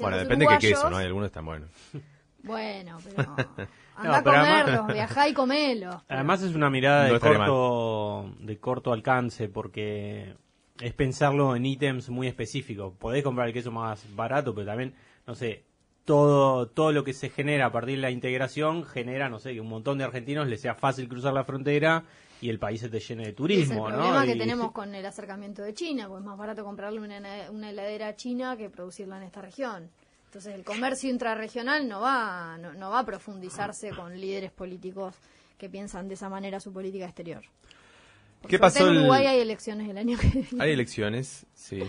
bueno, 0.01 0.17
depende 0.17 0.47
de 0.47 0.59
qué 0.59 0.69
queso, 0.69 0.91
¿no? 0.91 0.99
Hay 0.99 1.07
algunos 1.07 1.27
están 1.27 1.45
buenos. 1.45 1.71
Bueno, 2.43 2.99
pero 3.03 3.35
anda 3.97 4.19
a 4.19 4.23
comerlos, 4.23 4.87
viajá 4.89 5.29
y 5.29 5.33
comelo. 5.33 6.03
Además 6.09 6.43
es 6.43 6.55
una 6.55 6.71
mirada 6.71 7.05
de 7.05 7.19
corto, 7.19 8.31
de 8.41 8.59
corto 8.59 8.93
alcance 8.93 9.49
porque 9.49 10.35
es 10.81 10.93
pensarlo 10.93 11.57
en 11.57 11.67
ítems 11.67 12.11
muy 12.11 12.27
específicos. 12.27 12.93
Podés 12.99 13.23
comprar 13.23 13.49
el 13.49 13.55
queso 13.55 13.71
más 13.71 14.05
barato, 14.15 14.55
pero 14.55 14.67
también, 14.67 14.95
no 15.27 15.35
sé, 15.35 15.65
todo, 16.05 16.69
todo 16.69 16.93
lo 16.93 17.05
que 17.05 17.13
se 17.13 17.31
genera 17.31 17.67
a 17.67 17.73
partir 17.73 17.97
de 17.97 18.03
la 18.03 18.11
integración 18.11 18.85
genera, 18.85 19.29
no 19.29 19.39
sé, 19.39 19.55
que 19.55 19.61
un 19.61 19.69
montón 19.69 19.99
de 19.99 20.05
argentinos 20.05 20.47
les 20.47 20.61
sea 20.61 20.75
fácil 20.75 21.09
cruzar 21.09 21.33
la 21.33 21.45
frontera 21.45 22.05
y 22.41 22.51
el 22.51 22.59
país 22.59 22.81
se 22.81 22.89
te 22.89 23.01
llene 23.01 23.25
de 23.25 23.33
turismo, 23.33 23.89
es 23.89 23.95
el 23.95 23.99
problema 23.99 24.27
que 24.27 24.37
tenemos 24.37 24.73
con 24.73 24.95
el 24.95 25.05
acercamiento 25.05 25.63
de 25.63 25.73
China, 25.75 26.07
pues 26.07 26.21
es 26.21 26.27
más 26.27 26.37
barato 26.37 26.65
comprarle 26.65 27.01
una, 27.01 27.51
una 27.51 27.71
heladera 27.71 28.15
china 28.15 28.57
que 28.57 28.69
producirla 28.69 29.17
en 29.17 29.23
esta 29.25 29.41
región. 29.41 29.91
Entonces 30.27 30.55
el 30.55 30.65
comercio 30.65 31.09
intrarregional 31.11 31.89
no 31.89 32.01
va, 32.01 32.59
no, 32.59 32.91
va 32.91 32.99
a 33.01 33.07
profundizarse 33.07 33.91
con 33.91 34.21
líderes 34.21 34.53
políticos 34.53 35.15
que 35.57 35.71
piensan 35.71 36.09
de 36.09 36.15
esa 36.15 36.29
manera 36.29 36.61
su 36.61 36.73
política 36.73 37.07
exterior. 37.07 37.43
¿Qué 38.47 38.59
pasó? 38.59 38.89
En 38.89 38.99
Uruguay 38.99 39.27
hay 39.27 39.41
elecciones 39.41 39.89
el 39.89 39.99
año 39.99 40.19
que 40.19 40.29
viene. 40.29 40.49
Hay 40.63 40.73
elecciones, 40.73 41.47
sí. 41.55 41.83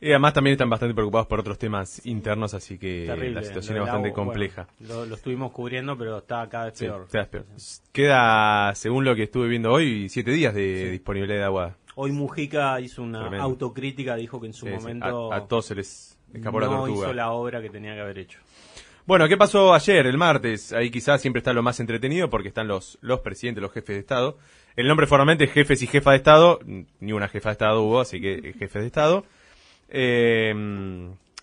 Y 0.00 0.10
además 0.10 0.32
también 0.32 0.52
están 0.52 0.70
bastante 0.70 0.94
preocupados 0.94 1.26
por 1.26 1.40
otros 1.40 1.58
temas 1.58 2.04
internos, 2.06 2.54
así 2.54 2.78
que 2.78 3.06
la 3.06 3.42
situación 3.42 3.78
es 3.78 3.82
bastante 3.82 4.12
compleja. 4.12 4.68
lo, 4.80 5.04
estuvimos 5.14 5.50
cubriendo, 5.50 5.96
pero 5.98 6.18
está 6.18 6.48
cada 6.48 6.66
vez 6.66 6.78
peor. 6.78 7.08
Queda, 7.90 8.74
según 8.74 9.04
lo 9.04 9.16
que 9.16 9.24
estuve 9.24 9.48
viendo 9.48 9.72
hoy, 9.72 10.08
siete 10.08 10.30
días 10.30 10.54
de 10.54 10.90
disponibilidad 10.90 11.38
de 11.38 11.44
agua. 11.44 11.76
Hoy 11.96 12.12
Mujica 12.12 12.80
hizo 12.80 13.02
una 13.02 13.40
autocrítica, 13.40 14.14
dijo 14.14 14.40
que 14.40 14.46
en 14.46 14.52
su 14.52 14.66
momento... 14.66 15.32
A, 15.32 15.48
todos 15.48 15.66
se 15.66 15.74
les 15.74 16.17
escapó 16.32 16.60
la 16.60 16.66
tortuga. 16.66 17.06
hizo 17.06 17.12
la 17.12 17.30
obra 17.30 17.60
que 17.60 17.70
tenía 17.70 17.94
que 17.94 18.00
haber 18.00 18.18
hecho. 18.18 18.38
Bueno, 19.06 19.26
¿qué 19.26 19.38
pasó 19.38 19.72
ayer, 19.72 20.06
el 20.06 20.18
martes? 20.18 20.72
Ahí 20.72 20.90
quizás 20.90 21.22
siempre 21.22 21.38
está 21.38 21.54
lo 21.54 21.62
más 21.62 21.80
entretenido 21.80 22.28
porque 22.28 22.48
están 22.48 22.68
los, 22.68 22.98
los 23.00 23.20
presidentes, 23.20 23.62
los 23.62 23.72
jefes 23.72 23.96
de 23.96 24.00
Estado. 24.00 24.36
El 24.76 24.86
nombre 24.86 25.06
formalmente 25.06 25.44
es 25.44 25.52
jefes 25.52 25.82
y 25.82 25.86
jefa 25.86 26.10
de 26.10 26.18
Estado, 26.18 26.60
ni 27.00 27.12
una 27.12 27.28
jefa 27.28 27.48
de 27.48 27.52
Estado 27.52 27.82
hubo, 27.82 28.00
así 28.00 28.20
que 28.20 28.54
jefes 28.58 28.82
de 28.82 28.86
Estado. 28.86 29.24
Eh, 29.88 30.54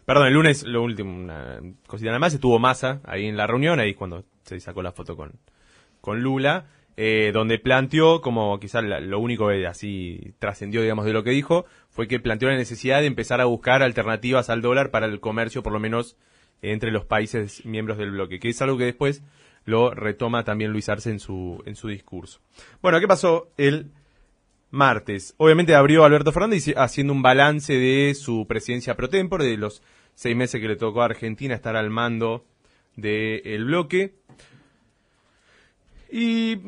perdón, 0.05 0.27
el 0.27 0.33
lunes, 0.33 0.63
lo 0.63 0.83
último, 0.83 1.15
una 1.15 1.59
cosita 1.87 2.09
nada 2.09 2.19
más, 2.19 2.33
estuvo 2.33 2.59
Massa 2.59 3.01
ahí 3.03 3.25
en 3.25 3.35
la 3.35 3.47
reunión, 3.47 3.79
ahí 3.79 3.95
cuando 3.95 4.23
se 4.43 4.59
sacó 4.59 4.83
la 4.83 4.91
foto 4.91 5.17
con, 5.17 5.33
con 6.01 6.21
Lula, 6.21 6.67
eh, 6.97 7.31
donde 7.33 7.59
planteó, 7.59 8.21
como 8.21 8.59
quizás 8.59 8.83
lo 8.83 9.19
único 9.19 9.49
que 9.49 9.67
así 9.67 10.33
trascendió, 10.39 10.81
digamos, 10.81 11.05
de 11.05 11.13
lo 11.13 11.23
que 11.23 11.31
dijo, 11.31 11.65
fue 11.89 12.07
que 12.07 12.19
planteó 12.19 12.49
la 12.49 12.55
necesidad 12.55 13.01
de 13.01 13.07
empezar 13.07 13.41
a 13.41 13.45
buscar 13.45 13.83
alternativas 13.83 14.49
al 14.49 14.61
dólar 14.61 14.91
para 14.91 15.05
el 15.05 15.19
comercio, 15.19 15.63
por 15.63 15.73
lo 15.73 15.79
menos 15.79 16.17
entre 16.61 16.91
los 16.91 17.05
países 17.05 17.65
miembros 17.65 17.97
del 17.97 18.11
bloque, 18.11 18.39
que 18.39 18.49
es 18.49 18.61
algo 18.61 18.77
que 18.77 18.85
después 18.85 19.23
lo 19.65 19.93
retoma 19.93 20.43
también 20.43 20.71
Luis 20.71 20.89
Arce 20.89 21.09
en 21.09 21.19
su, 21.19 21.61
en 21.65 21.75
su 21.75 21.87
discurso. 21.87 22.39
Bueno, 22.81 22.99
¿qué 22.99 23.07
pasó 23.07 23.49
el 23.57 23.91
martes. 24.75 25.33
Obviamente 25.37 25.73
abrió 25.73 26.03
Alberto 26.03 26.31
Fernández 26.31 26.73
haciendo 26.75 27.13
un 27.13 27.21
balance 27.21 27.73
de 27.73 28.13
su 28.13 28.45
presidencia 28.45 28.95
pro 28.95 29.09
tempore, 29.09 29.45
de 29.45 29.57
los 29.57 29.81
seis 30.13 30.35
meses 30.35 30.61
que 30.61 30.67
le 30.67 30.75
tocó 30.75 31.01
a 31.01 31.05
Argentina 31.05 31.55
estar 31.55 31.75
al 31.75 31.89
mando 31.89 32.45
del 32.95 33.65
bloque. 33.65 34.13
Y 36.17 36.61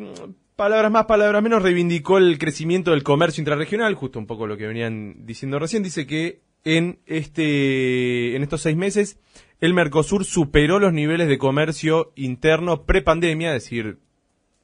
palabras 0.57 0.91
más, 0.91 1.05
palabras 1.05 1.41
menos, 1.41 1.63
reivindicó 1.63 2.17
el 2.17 2.37
crecimiento 2.37 2.91
del 2.91 3.03
comercio 3.03 3.39
intrarregional, 3.39 3.95
justo 3.95 4.19
un 4.19 4.27
poco 4.27 4.45
lo 4.45 4.57
que 4.57 4.67
venían 4.67 5.25
diciendo 5.25 5.57
recién. 5.57 5.83
Dice 5.83 6.05
que 6.05 6.41
en, 6.65 6.99
este, 7.05 8.35
en 8.35 8.43
estos 8.43 8.59
seis 8.59 8.75
meses 8.75 9.17
el 9.61 9.73
Mercosur 9.73 10.25
superó 10.25 10.79
los 10.79 10.91
niveles 10.91 11.29
de 11.29 11.37
comercio 11.37 12.11
interno 12.17 12.83
prepandemia, 12.83 13.55
es 13.55 13.63
decir, 13.63 13.99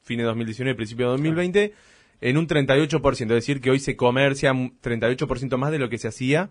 fin 0.02 0.18
de 0.18 0.26
2019, 0.26 0.76
principio 0.76 1.06
de 1.06 1.12
2020 1.12 1.74
en 2.20 2.38
un 2.38 2.46
38%, 2.46 3.22
es 3.22 3.28
decir, 3.28 3.62
que 3.62 3.72
hoy 3.72 3.80
se 3.80 3.96
comercia 3.96 4.52
un 4.52 4.78
38% 4.82 5.56
más 5.56 5.72
de 5.72 5.80
lo 5.80 5.88
que 5.88 5.98
se 5.98 6.10
hacía 6.10 6.50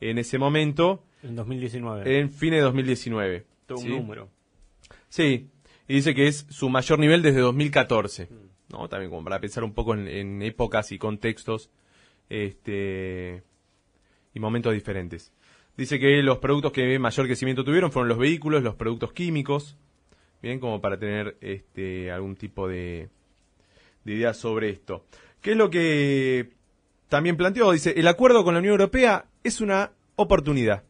en 0.00 0.16
ese 0.16 0.38
momento. 0.38 1.04
En 1.22 1.36
2019. 1.36 2.18
En 2.18 2.30
fin 2.30 2.52
de 2.52 2.60
2019. 2.60 3.44
Todo 3.66 3.78
un 3.80 3.90
número. 3.90 4.30
Sí, 5.10 5.50
y 5.88 5.94
dice 5.94 6.14
que 6.14 6.28
es 6.28 6.46
su 6.50 6.68
mayor 6.68 6.98
nivel 6.98 7.22
desde 7.22 7.40
2014. 7.40 8.26
Mm. 8.26 8.48
¿no? 8.72 8.88
También 8.88 9.10
como 9.10 9.24
para 9.24 9.40
pensar 9.40 9.64
un 9.64 9.72
poco 9.72 9.94
en, 9.94 10.42
épocas 10.42 10.92
y 10.92 10.98
contextos 10.98 11.70
este, 12.28 13.42
y 14.34 14.40
momentos 14.40 14.74
diferentes. 14.74 15.32
Dice 15.76 15.98
que 15.98 16.22
los 16.22 16.38
productos 16.38 16.72
que 16.72 16.98
mayor 16.98 17.26
crecimiento 17.26 17.64
tuvieron 17.64 17.92
fueron 17.92 18.08
los 18.08 18.18
vehículos, 18.18 18.62
los 18.62 18.74
productos 18.74 19.12
químicos, 19.12 19.76
bien, 20.42 20.60
como 20.60 20.80
para 20.80 20.98
tener 20.98 21.36
este, 21.40 22.10
algún 22.10 22.36
tipo 22.36 22.68
de, 22.68 23.08
de 24.04 24.12
ideas 24.12 24.36
sobre 24.36 24.70
esto. 24.70 25.06
¿Qué 25.40 25.52
es 25.52 25.56
lo 25.56 25.70
que 25.70 26.50
también 27.08 27.36
planteó? 27.36 27.72
Dice, 27.72 27.94
el 27.96 28.08
acuerdo 28.08 28.44
con 28.44 28.54
la 28.54 28.60
Unión 28.60 28.72
Europea 28.72 29.26
es 29.44 29.60
una 29.60 29.92
oportunidad. 30.16 30.82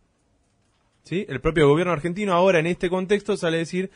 ¿Sí? 1.03 1.25
El 1.29 1.41
propio 1.41 1.69
gobierno 1.69 1.93
argentino 1.93 2.33
ahora 2.33 2.59
en 2.59 2.67
este 2.67 2.91
contexto 2.91 3.37
sale 3.37 3.57
a 3.57 3.61
decir, 3.61 3.91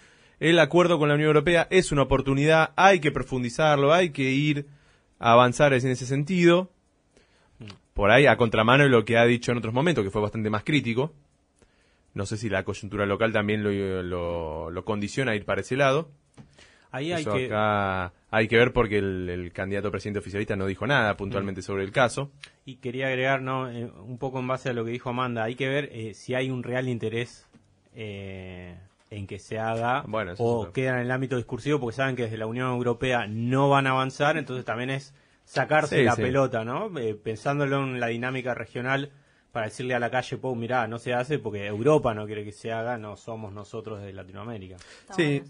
el 0.50 0.58
acuerdo 0.58 0.98
con 0.98 1.08
la 1.08 1.14
Unión 1.14 1.28
Europea 1.28 1.66
es 1.70 1.92
una 1.92 2.02
oportunidad, 2.02 2.72
hay 2.76 3.00
que 3.00 3.10
profundizarlo, 3.12 3.92
hay 3.92 4.10
que 4.10 4.24
ir 4.24 4.66
a 5.18 5.32
avanzar 5.32 5.72
en 5.72 5.86
ese 5.86 6.06
sentido. 6.06 6.70
Por 7.94 8.10
ahí, 8.10 8.26
a 8.26 8.36
contramano 8.36 8.84
de 8.84 8.90
lo 8.90 9.04
que 9.04 9.18
ha 9.18 9.24
dicho 9.24 9.52
en 9.52 9.58
otros 9.58 9.74
momentos, 9.74 10.02
que 10.02 10.10
fue 10.10 10.22
bastante 10.22 10.50
más 10.50 10.64
crítico. 10.64 11.12
No 12.14 12.26
sé 12.26 12.36
si 12.36 12.48
la 12.48 12.64
coyuntura 12.64 13.06
local 13.06 13.32
también 13.32 13.62
lo, 13.62 14.70
lo 14.70 14.84
condiciona 14.84 15.32
a 15.32 15.36
ir 15.36 15.44
para 15.44 15.60
ese 15.60 15.76
lado. 15.76 16.10
Ahí 16.90 17.12
hay 17.12 17.24
que... 17.24 17.46
Acá 17.46 18.12
hay 18.34 18.48
que 18.48 18.56
ver 18.56 18.72
porque 18.72 18.96
el, 18.96 19.52
candidato 19.52 19.90
presidente 19.90 20.20
oficialista 20.20 20.56
no 20.56 20.66
dijo 20.66 20.86
nada 20.86 21.18
puntualmente 21.18 21.60
mm. 21.60 21.64
sobre 21.64 21.84
el 21.84 21.92
caso. 21.92 22.32
Y 22.64 22.76
quería 22.76 23.08
agregar, 23.08 23.42
¿no? 23.42 23.70
Eh, 23.70 23.84
un 23.84 24.16
poco 24.16 24.40
en 24.40 24.48
base 24.48 24.70
a 24.70 24.72
lo 24.72 24.86
que 24.86 24.90
dijo 24.90 25.10
Amanda, 25.10 25.44
hay 25.44 25.54
que 25.54 25.68
ver 25.68 25.90
eh, 25.92 26.14
si 26.14 26.34
hay 26.34 26.50
un 26.50 26.62
real 26.62 26.88
interés 26.88 27.46
eh, 27.94 28.74
en 29.12 29.26
que 29.26 29.38
se 29.38 29.58
haga 29.58 30.04
o 30.38 30.72
queda 30.72 30.94
en 30.94 31.00
el 31.06 31.10
ámbito 31.10 31.36
discursivo, 31.36 31.78
porque 31.78 31.96
saben 31.96 32.16
que 32.16 32.22
desde 32.22 32.38
la 32.38 32.46
Unión 32.46 32.70
Europea 32.70 33.26
no 33.28 33.68
van 33.68 33.86
a 33.86 33.90
avanzar, 33.90 34.38
entonces 34.38 34.64
también 34.64 34.90
es 34.90 35.14
sacarse 35.44 36.02
la 36.02 36.16
pelota, 36.16 36.64
¿no? 36.64 36.90
pensándolo 37.22 37.82
en 37.82 38.00
la 38.00 38.06
dinámica 38.06 38.54
regional 38.54 39.10
para 39.52 39.66
decirle 39.66 39.94
a 39.94 39.98
la 39.98 40.10
calle, 40.10 40.38
Pau, 40.38 40.54
mirá, 40.54 40.86
no 40.86 40.98
se 40.98 41.12
hace 41.12 41.38
porque 41.38 41.66
Europa 41.66 42.14
no 42.14 42.24
quiere 42.24 42.42
que 42.42 42.52
se 42.52 42.72
haga, 42.72 42.96
no 42.96 43.16
somos 43.16 43.52
nosotros 43.52 44.00
de 44.00 44.14
Latinoamérica. 44.14 44.76
sí, 45.14 45.42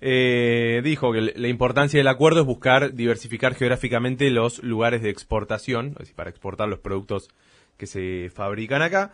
eh, 0.00 0.80
dijo 0.82 1.12
que 1.12 1.32
la 1.36 1.48
importancia 1.48 1.98
del 1.98 2.08
acuerdo 2.08 2.40
es 2.40 2.46
buscar 2.46 2.94
diversificar 2.94 3.54
geográficamente 3.54 4.28
los 4.30 4.60
lugares 4.62 5.02
de 5.02 5.10
exportación, 5.10 5.96
para 6.16 6.30
exportar 6.30 6.68
los 6.68 6.80
productos 6.80 7.28
que 7.76 7.86
se 7.86 8.28
fabrican 8.34 8.82
acá. 8.82 9.12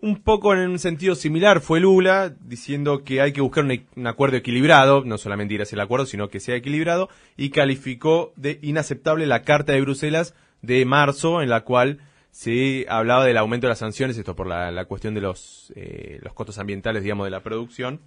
Un 0.00 0.22
poco 0.22 0.54
en 0.54 0.60
un 0.60 0.78
sentido 0.78 1.16
similar 1.16 1.60
fue 1.60 1.80
Lula, 1.80 2.32
diciendo 2.40 3.02
que 3.02 3.20
hay 3.20 3.32
que 3.32 3.40
buscar 3.40 3.64
un, 3.64 4.06
acuerdo 4.06 4.36
equilibrado, 4.36 5.02
no 5.04 5.18
solamente 5.18 5.54
ir 5.54 5.62
hacia 5.62 5.74
el 5.76 5.80
acuerdo, 5.80 6.06
sino 6.06 6.28
que 6.28 6.38
sea 6.38 6.54
equilibrado, 6.54 7.08
y 7.36 7.50
calificó 7.50 8.32
de 8.36 8.60
inaceptable 8.62 9.26
la 9.26 9.42
Carta 9.42 9.72
de 9.72 9.80
Bruselas 9.80 10.34
de 10.62 10.84
marzo, 10.84 11.42
en 11.42 11.48
la 11.48 11.62
cual 11.62 11.98
se 12.30 12.86
hablaba 12.88 13.24
del 13.24 13.38
aumento 13.38 13.66
de 13.66 13.70
las 13.70 13.80
sanciones, 13.80 14.16
esto 14.16 14.36
por 14.36 14.46
la, 14.46 14.84
cuestión 14.84 15.14
de 15.14 15.20
los, 15.20 15.72
eh, 15.74 16.20
los 16.22 16.32
costos 16.32 16.58
ambientales, 16.58 17.02
digamos, 17.02 17.26
de 17.26 17.30
la 17.30 17.42
producción, 17.42 18.00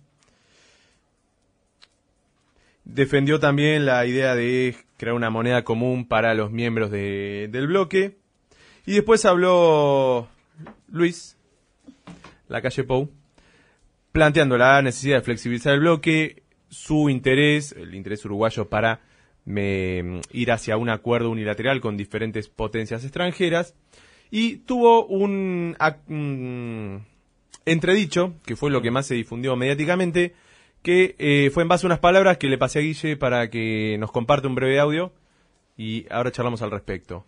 Defendió 2.83 3.39
también 3.39 3.86
la 3.86 4.05
idea 4.05 4.36
de 4.36 4.75
crear 4.98 5.15
una 5.15 5.29
moneda 5.29 5.63
común 5.63 6.05
para 6.07 6.33
los 6.33 6.51
miembros 6.51 6.89
del 6.89 7.67
bloque. 7.67 8.17
Y 8.86 8.93
después 8.93 9.24
habló 9.25 10.27
Luis, 10.89 11.38
la 12.51 12.62
calle 12.62 12.84
Pou, 12.84 13.10
planteando 14.12 14.58
la 14.58 14.81
necesidad 14.81 15.17
de 15.17 15.24
flexibilizar 15.24 15.74
el 15.74 15.79
bloque, 15.79 16.43
su 16.70 17.10
interés, 17.10 17.72
el 17.72 17.96
interés 17.96 18.24
uruguayo 18.25 18.70
para 18.70 19.01
ir 19.46 20.51
hacia 20.51 20.77
un 20.77 20.89
acuerdo 20.89 21.31
unilateral 21.31 21.81
con 21.81 21.98
diferentes 21.98 22.48
potencias 22.50 23.03
extranjeras. 23.03 23.74
Y 24.29 24.58
tuvo 24.58 25.05
un 25.08 25.75
entredicho, 27.65 28.36
que 28.46 28.55
fue 28.55 28.70
lo 28.70 28.81
que 28.81 28.91
más 28.91 29.08
se 29.08 29.15
difundió 29.15 29.55
mediáticamente, 29.55 30.34
que 30.81 31.15
eh, 31.20 31.50
fue 31.53 31.63
en 31.63 31.70
base 31.70 31.86
a 31.86 31.89
unas 31.89 32.00
palabras 32.00 32.38
que 32.38 32.48
le 32.48 32.58
pasé 32.58 32.79
a 32.79 32.81
Guille 32.81 33.17
para 33.17 33.50
que 33.50 33.98
nos 34.00 34.12
comparte 34.12 34.48
un 34.48 34.55
breve 34.55 34.79
audio 34.79 35.13
y 35.77 36.05
ahora 36.10 36.31
charlamos 36.31 36.62
al 36.62 36.72
respecto. 36.72 37.25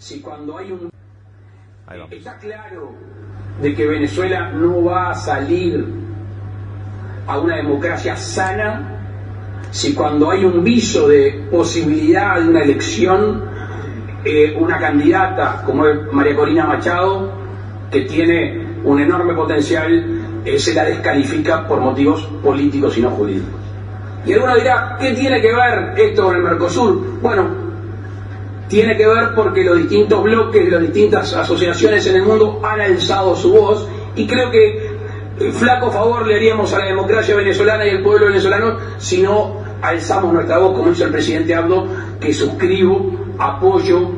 Si 0.00 0.20
cuando 0.22 0.56
hay 0.56 0.72
un... 0.72 0.90
Está 2.10 2.38
claro 2.38 2.94
de 3.60 3.74
que 3.74 3.86
Venezuela 3.86 4.50
no 4.50 4.82
va 4.82 5.10
a 5.10 5.14
salir 5.14 5.84
a 7.26 7.38
una 7.38 7.56
democracia 7.56 8.16
sana 8.16 8.96
si 9.70 9.92
cuando 9.92 10.30
hay 10.30 10.42
un 10.42 10.64
viso 10.64 11.06
de 11.06 11.48
posibilidad 11.50 12.40
de 12.40 12.48
una 12.48 12.62
elección, 12.62 13.44
eh, 14.24 14.56
una 14.58 14.78
candidata 14.78 15.62
como 15.66 15.86
es 15.86 16.10
María 16.10 16.34
Corina 16.34 16.64
Machado, 16.64 17.30
que 17.90 18.00
tiene 18.02 18.68
un 18.82 19.00
enorme 19.00 19.34
potencial, 19.34 20.40
eh, 20.46 20.58
se 20.58 20.72
la 20.72 20.84
descalifica 20.84 21.68
por 21.68 21.78
motivos 21.80 22.22
políticos 22.42 22.96
y 22.96 23.02
no 23.02 23.10
jurídicos. 23.10 23.60
Y 24.24 24.32
alguno 24.32 24.56
dirá, 24.56 24.96
¿qué 24.98 25.12
tiene 25.12 25.42
que 25.42 25.54
ver 25.54 25.92
esto 25.98 26.24
con 26.24 26.36
el 26.36 26.42
Mercosur? 26.42 27.20
Bueno, 27.20 27.59
tiene 28.70 28.96
que 28.96 29.04
ver 29.04 29.34
porque 29.34 29.64
los 29.64 29.76
distintos 29.76 30.22
bloques, 30.22 30.70
las 30.70 30.80
distintas 30.80 31.34
asociaciones 31.34 32.06
en 32.06 32.16
el 32.16 32.22
mundo 32.22 32.60
han 32.62 32.80
alzado 32.80 33.34
su 33.34 33.52
voz 33.52 33.86
y 34.14 34.26
creo 34.28 34.50
que 34.52 35.50
flaco 35.52 35.90
favor 35.90 36.26
le 36.26 36.36
haríamos 36.36 36.72
a 36.72 36.78
la 36.78 36.86
democracia 36.86 37.34
venezolana 37.34 37.84
y 37.84 37.90
al 37.90 38.02
pueblo 38.02 38.26
venezolano 38.26 38.76
si 38.98 39.22
no 39.22 39.56
alzamos 39.82 40.32
nuestra 40.32 40.58
voz, 40.58 40.76
como 40.76 40.90
dice 40.90 41.04
el 41.04 41.10
presidente 41.10 41.52
Abdo, 41.52 41.88
que 42.20 42.32
suscribo, 42.32 43.34
apoyo 43.38 44.08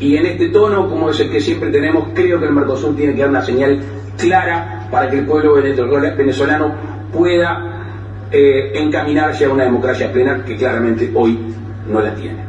y 0.00 0.16
en 0.16 0.24
este 0.24 0.48
tono, 0.48 0.88
como 0.88 1.10
es 1.10 1.20
el 1.20 1.30
que 1.30 1.40
siempre 1.40 1.70
tenemos, 1.70 2.08
creo 2.14 2.40
que 2.40 2.46
el 2.46 2.52
Mercosur 2.52 2.96
tiene 2.96 3.14
que 3.14 3.20
dar 3.20 3.30
una 3.30 3.42
señal 3.42 3.78
clara 4.16 4.88
para 4.90 5.10
que 5.10 5.18
el 5.18 5.26
pueblo 5.26 5.54
venezolano 5.54 6.74
pueda 7.12 8.24
eh, 8.30 8.72
encaminarse 8.74 9.44
a 9.44 9.50
una 9.50 9.64
democracia 9.64 10.10
plena 10.10 10.42
que 10.46 10.56
claramente 10.56 11.10
hoy 11.14 11.38
no 11.86 12.00
la 12.00 12.14
tiene. 12.14 12.47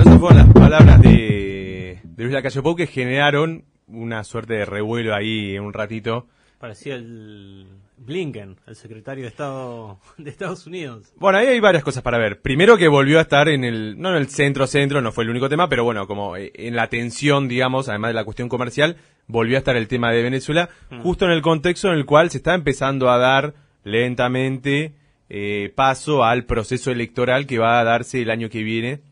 Bueno, 0.00 0.12
esas 0.12 0.20
fueron 0.20 0.38
las 0.38 0.54
palabras 0.54 1.02
de, 1.02 2.00
de 2.02 2.22
Luis 2.22 2.32
Lacalle 2.32 2.62
Pou 2.62 2.74
que 2.74 2.86
generaron 2.86 3.64
una 3.86 4.24
suerte 4.24 4.54
de 4.54 4.64
revuelo 4.64 5.14
ahí 5.14 5.54
en 5.54 5.62
un 5.62 5.74
ratito. 5.74 6.26
Parecía 6.58 6.94
el 6.94 7.66
Blinken, 7.98 8.56
el 8.66 8.76
secretario 8.76 9.24
de 9.24 9.28
Estado 9.28 10.00
de 10.16 10.30
Estados 10.30 10.66
Unidos. 10.66 11.12
Bueno, 11.16 11.36
ahí 11.36 11.48
hay 11.48 11.60
varias 11.60 11.84
cosas 11.84 12.02
para 12.02 12.16
ver. 12.16 12.40
Primero 12.40 12.78
que 12.78 12.88
volvió 12.88 13.18
a 13.18 13.22
estar 13.22 13.50
en 13.50 13.62
el, 13.62 14.00
no 14.00 14.08
en 14.08 14.16
el 14.16 14.28
centro-centro, 14.28 15.02
no 15.02 15.12
fue 15.12 15.24
el 15.24 15.30
único 15.30 15.50
tema, 15.50 15.68
pero 15.68 15.84
bueno, 15.84 16.06
como 16.06 16.34
eh, 16.34 16.50
en 16.54 16.76
la 16.76 16.86
tensión, 16.86 17.46
digamos, 17.46 17.90
además 17.90 18.08
de 18.08 18.14
la 18.14 18.24
cuestión 18.24 18.48
comercial, 18.48 18.96
volvió 19.26 19.56
a 19.56 19.58
estar 19.58 19.76
el 19.76 19.86
tema 19.86 20.10
de 20.12 20.22
Venezuela, 20.22 20.70
hmm. 20.88 21.02
justo 21.02 21.26
en 21.26 21.32
el 21.32 21.42
contexto 21.42 21.88
en 21.88 21.98
el 21.98 22.06
cual 22.06 22.30
se 22.30 22.38
está 22.38 22.54
empezando 22.54 23.10
a 23.10 23.18
dar 23.18 23.52
lentamente 23.84 24.94
eh, 25.28 25.70
paso 25.74 26.24
al 26.24 26.46
proceso 26.46 26.90
electoral 26.90 27.46
que 27.46 27.58
va 27.58 27.80
a 27.80 27.84
darse 27.84 28.22
el 28.22 28.30
año 28.30 28.48
que 28.48 28.62
viene 28.62 29.09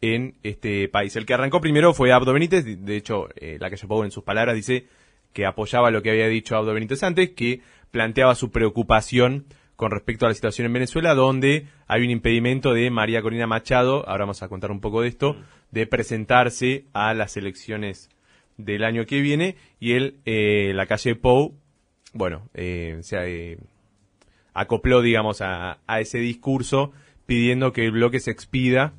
en 0.00 0.34
este 0.42 0.88
país. 0.88 1.16
El 1.16 1.26
que 1.26 1.34
arrancó 1.34 1.60
primero 1.60 1.94
fue 1.94 2.12
Abdo 2.12 2.32
Benítez, 2.32 2.64
de 2.64 2.96
hecho, 2.96 3.28
eh, 3.36 3.56
la 3.60 3.70
que 3.70 3.76
yo 3.76 4.04
en 4.04 4.10
sus 4.10 4.24
palabras 4.24 4.54
dice 4.54 4.86
que 5.32 5.46
apoyaba 5.46 5.90
lo 5.90 6.02
que 6.02 6.10
había 6.10 6.28
dicho 6.28 6.56
Abdo 6.56 6.74
Benítez 6.74 7.02
antes, 7.02 7.30
que 7.30 7.60
planteaba 7.90 8.34
su 8.34 8.50
preocupación 8.50 9.46
con 9.76 9.90
respecto 9.90 10.24
a 10.24 10.28
la 10.30 10.34
situación 10.34 10.66
en 10.66 10.72
Venezuela, 10.72 11.14
donde 11.14 11.68
hay 11.86 12.02
un 12.02 12.10
impedimento 12.10 12.72
de 12.72 12.90
María 12.90 13.22
Corina 13.22 13.46
Machado, 13.46 14.08
ahora 14.08 14.24
vamos 14.24 14.42
a 14.42 14.48
contar 14.48 14.70
un 14.70 14.80
poco 14.80 15.02
de 15.02 15.08
esto, 15.08 15.36
de 15.70 15.86
presentarse 15.86 16.86
a 16.94 17.12
las 17.12 17.36
elecciones 17.36 18.08
del 18.56 18.84
año 18.84 19.04
que 19.04 19.20
viene, 19.20 19.56
y 19.78 19.92
él, 19.92 20.16
eh, 20.24 20.72
la 20.74 20.86
calle 20.86 21.14
Pou, 21.14 21.54
bueno, 22.14 22.48
eh, 22.54 22.98
se 23.02 23.16
eh, 23.52 23.58
acopló, 24.54 25.02
digamos, 25.02 25.42
a, 25.42 25.78
ese 26.00 26.18
discurso 26.18 26.92
pidiendo 27.26 27.72
que 27.72 27.84
el 27.84 27.92
bloque 27.92 28.20
se 28.20 28.30
expida 28.30 28.94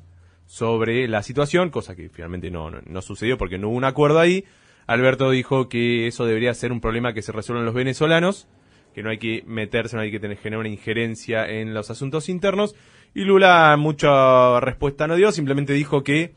sobre 0.48 1.06
la 1.08 1.22
situación, 1.22 1.68
cosa 1.68 1.94
que 1.94 2.08
finalmente 2.08 2.50
no, 2.50 2.70
no 2.70 3.02
sucedió 3.02 3.36
porque 3.36 3.58
no 3.58 3.68
hubo 3.68 3.76
un 3.76 3.84
acuerdo 3.84 4.18
ahí. 4.18 4.46
Alberto 4.86 5.30
dijo 5.30 5.68
que 5.68 6.06
eso 6.06 6.24
debería 6.24 6.54
ser 6.54 6.72
un 6.72 6.80
problema 6.80 7.12
que 7.12 7.20
se 7.20 7.32
resuelvan 7.32 7.66
los 7.66 7.74
venezolanos, 7.74 8.48
que 8.94 9.02
no 9.02 9.10
hay 9.10 9.18
que 9.18 9.44
meterse, 9.46 9.94
no 9.94 10.02
hay 10.02 10.10
que 10.10 10.18
tener, 10.18 10.38
generar 10.38 10.60
una 10.60 10.70
injerencia 10.70 11.46
en 11.46 11.74
los 11.74 11.90
asuntos 11.90 12.30
internos. 12.30 12.74
Y 13.14 13.24
Lula 13.24 13.76
mucha 13.78 14.58
respuesta 14.60 15.06
no 15.06 15.16
dio, 15.16 15.32
simplemente 15.32 15.74
dijo 15.74 16.02
que 16.02 16.32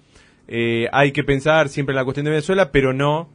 eh, 0.49 0.89
hay 0.91 1.13
que 1.13 1.23
pensar 1.23 1.69
siempre 1.69 1.93
en 1.93 1.97
la 1.97 2.03
cuestión 2.03 2.25
de 2.25 2.31
Venezuela, 2.31 2.69
pero 2.69 2.91
no, 2.91 3.29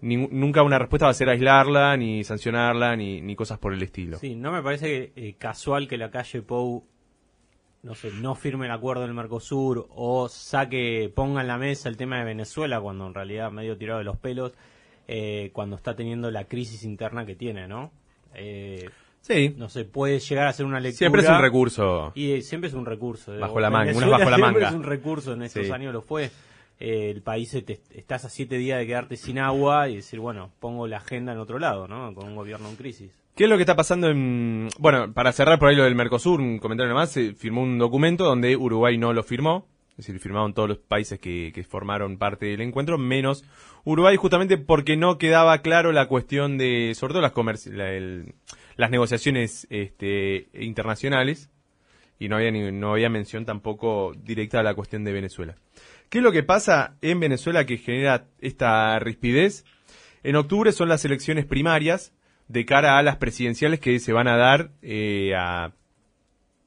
nunca 0.00 0.62
una 0.62 0.78
respuesta 0.78 1.04
va 1.04 1.10
a 1.10 1.14
ser 1.14 1.28
aislarla, 1.28 1.98
ni 1.98 2.24
sancionarla, 2.24 2.96
ni, 2.96 3.20
ni 3.20 3.36
cosas 3.36 3.58
por 3.58 3.74
el 3.74 3.82
estilo. 3.82 4.16
Sí, 4.16 4.36
no 4.36 4.52
me 4.52 4.62
parece 4.62 5.12
eh, 5.16 5.34
casual 5.36 5.86
que 5.86 5.98
la 5.98 6.10
calle 6.10 6.40
Pou 6.40 6.86
no 7.84 7.94
sé, 7.94 8.10
no 8.10 8.34
firme 8.34 8.64
el 8.64 8.72
acuerdo 8.72 9.02
del 9.02 9.12
Mercosur 9.12 9.86
o 9.90 10.28
saque, 10.28 11.12
ponga 11.14 11.42
en 11.42 11.48
la 11.48 11.58
mesa 11.58 11.90
el 11.90 11.98
tema 11.98 12.18
de 12.18 12.24
Venezuela 12.24 12.80
cuando 12.80 13.06
en 13.06 13.12
realidad 13.12 13.52
medio 13.52 13.76
tirado 13.76 13.98
de 13.98 14.04
los 14.04 14.16
pelos, 14.16 14.52
eh, 15.06 15.50
cuando 15.52 15.76
está 15.76 15.94
teniendo 15.94 16.30
la 16.30 16.44
crisis 16.44 16.82
interna 16.82 17.26
que 17.26 17.36
tiene, 17.36 17.68
¿no? 17.68 17.92
Eh, 18.34 18.88
sí. 19.20 19.54
No 19.58 19.68
sé, 19.68 19.84
puede 19.84 20.18
llegar 20.18 20.46
a 20.46 20.52
ser 20.54 20.64
una 20.64 20.80
lectura. 20.80 20.98
Siempre 20.98 21.22
es 21.22 21.28
un 21.28 21.42
recurso. 21.42 22.12
Y 22.14 22.32
eh, 22.32 22.42
siempre 22.42 22.68
es 22.68 22.74
un 22.74 22.86
recurso. 22.86 23.38
Bajo 23.38 23.60
la 23.60 23.68
manga, 23.68 23.92
bajo 23.92 24.30
la 24.30 24.38
manga. 24.38 24.68
es 24.68 24.74
un 24.74 24.82
recurso, 24.82 25.34
en 25.34 25.42
estos 25.42 25.70
años 25.70 25.92
lo 25.92 26.00
fue. 26.00 26.30
Eh, 26.80 27.10
el 27.10 27.20
país 27.20 27.54
estás 27.54 28.24
a 28.24 28.30
siete 28.30 28.56
días 28.56 28.78
de 28.78 28.86
quedarte 28.86 29.16
sin 29.16 29.38
agua 29.38 29.90
y 29.90 29.96
decir, 29.96 30.20
bueno, 30.20 30.50
pongo 30.58 30.88
la 30.88 30.96
agenda 30.96 31.32
en 31.32 31.38
otro 31.38 31.58
lado, 31.58 31.86
¿no? 31.86 32.14
Con 32.14 32.28
un 32.28 32.34
gobierno 32.34 32.68
en 32.70 32.76
crisis. 32.76 33.12
¿Qué 33.34 33.44
es 33.44 33.50
lo 33.50 33.56
que 33.56 33.62
está 33.62 33.74
pasando 33.74 34.08
en... 34.08 34.68
Bueno, 34.78 35.12
para 35.12 35.32
cerrar 35.32 35.58
por 35.58 35.68
ahí 35.68 35.74
lo 35.74 35.82
del 35.82 35.96
Mercosur, 35.96 36.40
un 36.40 36.60
comentario 36.60 36.94
más, 36.94 37.10
se 37.10 37.32
firmó 37.34 37.62
un 37.62 37.78
documento 37.78 38.24
donde 38.24 38.56
Uruguay 38.56 38.96
no 38.96 39.12
lo 39.12 39.24
firmó, 39.24 39.66
es 39.90 40.06
decir, 40.06 40.20
firmaron 40.20 40.54
todos 40.54 40.68
los 40.68 40.78
países 40.78 41.18
que, 41.18 41.50
que 41.52 41.64
formaron 41.64 42.16
parte 42.16 42.46
del 42.46 42.60
encuentro, 42.60 42.96
menos 42.96 43.44
Uruguay, 43.82 44.14
justamente 44.16 44.56
porque 44.56 44.96
no 44.96 45.18
quedaba 45.18 45.58
claro 45.62 45.90
la 45.90 46.06
cuestión 46.06 46.58
de, 46.58 46.92
sobre 46.94 47.14
todo 47.14 47.22
las, 47.22 47.66
las 48.76 48.90
negociaciones 48.92 49.66
este, 49.68 50.48
internacionales, 50.54 51.50
y 52.20 52.28
no 52.28 52.36
había, 52.36 52.52
ni, 52.52 52.70
no 52.70 52.92
había 52.92 53.10
mención 53.10 53.44
tampoco 53.44 54.12
directa 54.16 54.60
a 54.60 54.62
la 54.62 54.74
cuestión 54.74 55.02
de 55.02 55.12
Venezuela. 55.12 55.56
¿Qué 56.08 56.18
es 56.18 56.24
lo 56.24 56.30
que 56.30 56.44
pasa 56.44 56.98
en 57.02 57.18
Venezuela 57.18 57.66
que 57.66 57.78
genera 57.78 58.28
esta 58.40 58.96
rispidez? 59.00 59.64
En 60.22 60.36
octubre 60.36 60.70
son 60.70 60.88
las 60.88 61.04
elecciones 61.04 61.46
primarias 61.46 62.12
de 62.48 62.64
cara 62.64 62.98
a 62.98 63.02
las 63.02 63.16
presidenciales 63.16 63.80
que 63.80 63.98
se 63.98 64.12
van 64.12 64.28
a 64.28 64.36
dar 64.36 64.70
eh, 64.82 65.34
a 65.36 65.72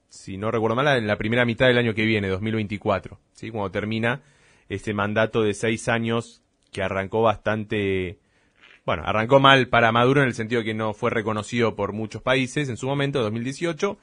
si 0.09 0.37
no 0.37 0.51
recuerdo 0.51 0.75
mal, 0.75 0.97
en 0.97 1.07
la 1.07 1.17
primera 1.17 1.45
mitad 1.45 1.67
del 1.67 1.77
año 1.77 1.93
que 1.93 2.03
viene, 2.03 2.27
2024, 2.27 3.19
¿sí? 3.33 3.51
cuando 3.51 3.71
termina 3.71 4.21
ese 4.69 4.93
mandato 4.93 5.43
de 5.43 5.53
seis 5.53 5.87
años 5.87 6.41
que 6.71 6.81
arrancó 6.81 7.21
bastante, 7.21 8.19
bueno, 8.85 9.03
arrancó 9.05 9.39
mal 9.39 9.67
para 9.67 9.91
Maduro 9.91 10.21
en 10.21 10.27
el 10.27 10.33
sentido 10.33 10.63
que 10.63 10.73
no 10.73 10.93
fue 10.93 11.11
reconocido 11.11 11.75
por 11.75 11.93
muchos 11.93 12.21
países 12.21 12.69
en 12.69 12.77
su 12.77 12.87
momento, 12.87 13.21
2018. 13.21 13.97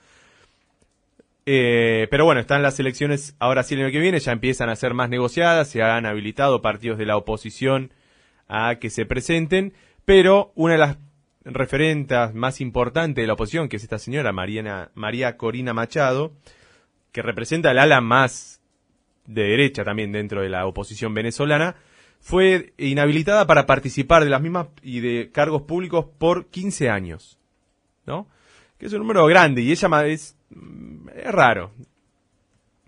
Eh, 1.47 2.09
pero 2.11 2.25
bueno, 2.25 2.41
están 2.41 2.63
las 2.63 2.81
elecciones 2.81 3.37
ahora 3.39 3.63
sí 3.63 3.75
el 3.75 3.83
año 3.83 3.93
que 3.93 3.99
viene, 3.99 4.19
ya 4.19 4.33
empiezan 4.33 4.71
a 4.71 4.77
ser 4.77 4.95
más 4.95 5.11
negociadas, 5.11 5.69
se 5.69 5.83
han 5.83 6.07
habilitado 6.07 6.63
partidos 6.63 6.97
de 6.97 7.05
la 7.05 7.19
oposición 7.19 7.93
a 8.49 8.77
que 8.77 8.89
se 8.89 9.05
presenten, 9.05 9.75
pero 10.07 10.53
una 10.55 10.73
de 10.73 10.79
las 10.79 10.97
referentas 11.45 12.35
más 12.35 12.61
importante 12.61 13.21
de 13.21 13.27
la 13.27 13.35
oposición, 13.35 13.69
que 13.69 13.77
es 13.77 13.83
esta 13.83 13.99
señora 13.99 14.33
Mariana, 14.33 14.91
María 14.95 15.37
Corina 15.37 15.75
Machado, 15.75 16.33
que 17.13 17.23
representa 17.23 17.71
el 17.71 17.79
ala 17.79 18.01
más 18.01 18.63
de 19.27 19.43
derecha 19.43 19.85
también 19.85 20.13
dentro 20.13 20.43
de 20.43 20.49
la 20.49 20.67
oposición 20.67 21.15
venezolana, 21.15 21.77
fue 22.21 22.73
inhabilitada 22.79 23.47
para 23.47 23.67
participar 23.67 24.25
de 24.25 24.31
las 24.31 24.41
mismas 24.41 24.69
y 24.83 25.01
de 25.01 25.31
cargos 25.31 25.63
públicos 25.63 26.07
por 26.19 26.47
15 26.47 26.89
años, 26.89 27.39
¿no? 28.07 28.29
Que 28.79 28.87
es 28.87 28.93
un 28.93 29.01
número 29.01 29.27
grande 29.27 29.63
y 29.63 29.71
ella 29.71 30.07
es, 30.07 30.37
es 31.15 31.33
raro, 31.33 31.73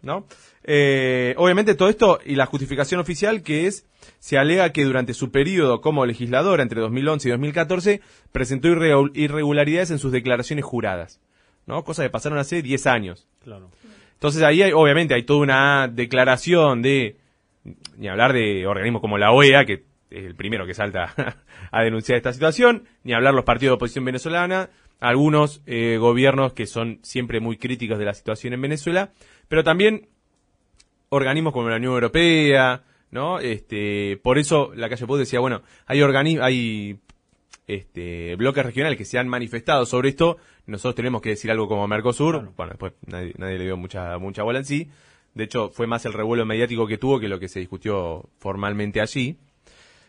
¿no? 0.03 0.27
Eh, 0.65 1.35
obviamente 1.37 1.75
todo 1.75 1.89
esto 1.89 2.19
y 2.25 2.35
la 2.35 2.47
justificación 2.47 3.01
oficial 3.01 3.43
que 3.43 3.67
es 3.67 3.87
se 4.19 4.39
alega 4.39 4.73
que 4.73 4.85
durante 4.85 5.15
su 5.15 5.31
periodo 5.31 5.81
como 5.81 6.07
legisladora 6.07 6.63
entre 6.63 6.81
2011 6.81 7.29
y 7.29 7.31
2014 7.33 8.01
presentó 8.33 8.69
irregularidades 9.15 9.91
en 9.91 9.99
sus 9.99 10.13
declaraciones 10.13 10.65
juradas, 10.65 11.21
¿no? 11.67 11.85
Cosas 11.85 12.05
que 12.07 12.11
pasaron 12.11 12.39
hace 12.39 12.63
10 12.63 12.87
años. 12.87 13.27
Claro. 13.43 13.71
Entonces 14.15 14.43
ahí 14.43 14.63
hay, 14.63 14.73
obviamente 14.73 15.15
hay 15.15 15.25
toda 15.25 15.41
una 15.41 15.89
declaración 15.89 16.83
de, 16.83 17.17
ni 17.97 18.09
hablar 18.09 18.33
de 18.33 18.67
organismos 18.67 19.03
como 19.03 19.19
la 19.19 19.33
OEA, 19.33 19.65
que 19.65 19.85
es 20.11 20.25
el 20.25 20.35
primero 20.35 20.67
que 20.67 20.75
salta 20.75 21.15
a 21.71 21.83
denunciar 21.83 22.17
esta 22.17 22.33
situación, 22.33 22.85
ni 23.05 23.13
hablar 23.13 23.35
los 23.35 23.45
partidos 23.45 23.73
de 23.73 23.77
oposición 23.77 24.05
venezolana, 24.05 24.71
algunos 25.01 25.63
eh, 25.67 25.99
gobiernos 25.99 26.53
que 26.53 26.67
son 26.67 26.99
siempre 27.03 27.41
muy 27.41 27.57
críticos 27.57 27.99
de 27.99 28.05
la 28.05 28.15
situación 28.15 28.55
en 28.55 28.63
Venezuela, 28.63 29.13
pero 29.49 29.63
también 29.63 30.09
organismos 31.11 31.53
como 31.53 31.69
la 31.69 31.77
Unión 31.77 31.93
Europea, 31.93 32.83
¿no? 33.11 33.39
Este, 33.39 34.19
por 34.23 34.39
eso 34.39 34.73
la 34.75 34.89
calle 34.89 35.07
Pou 35.07 35.17
decía, 35.17 35.41
bueno, 35.41 35.63
hay 35.87 36.03
organismos, 36.03 36.47
hay 36.47 36.99
este, 37.67 38.37
bloques 38.37 38.65
regionales 38.65 38.99
que 38.99 39.05
se 39.05 39.19
han 39.19 39.29
manifestado 39.29 39.87
sobre 39.87 40.09
esto, 40.11 40.39
nosotros 40.67 40.95
tenemos 40.95 41.23
que 41.23 41.31
decir 41.31 41.51
algo 41.51 41.69
como 41.69 41.87
Mercosur, 41.87 42.53
bueno, 42.57 42.71
después 42.71 42.95
nadie, 43.07 43.35
le 43.37 43.65
dio 43.65 43.77
mucha, 43.77 44.19
mucha 44.19 44.43
bola 44.43 44.59
en 44.59 44.65
sí, 44.65 44.91
de 45.35 45.45
hecho 45.45 45.71
fue 45.71 45.87
más 45.87 46.05
el 46.07 46.13
revuelo 46.13 46.47
mediático 46.47 46.87
que 46.87 46.99
tuvo 46.99 47.21
que 47.21 47.29
lo 47.29 47.39
que 47.39 47.49
se 47.49 47.61
discutió 47.61 48.29
formalmente 48.39 49.01
allí, 49.01 49.37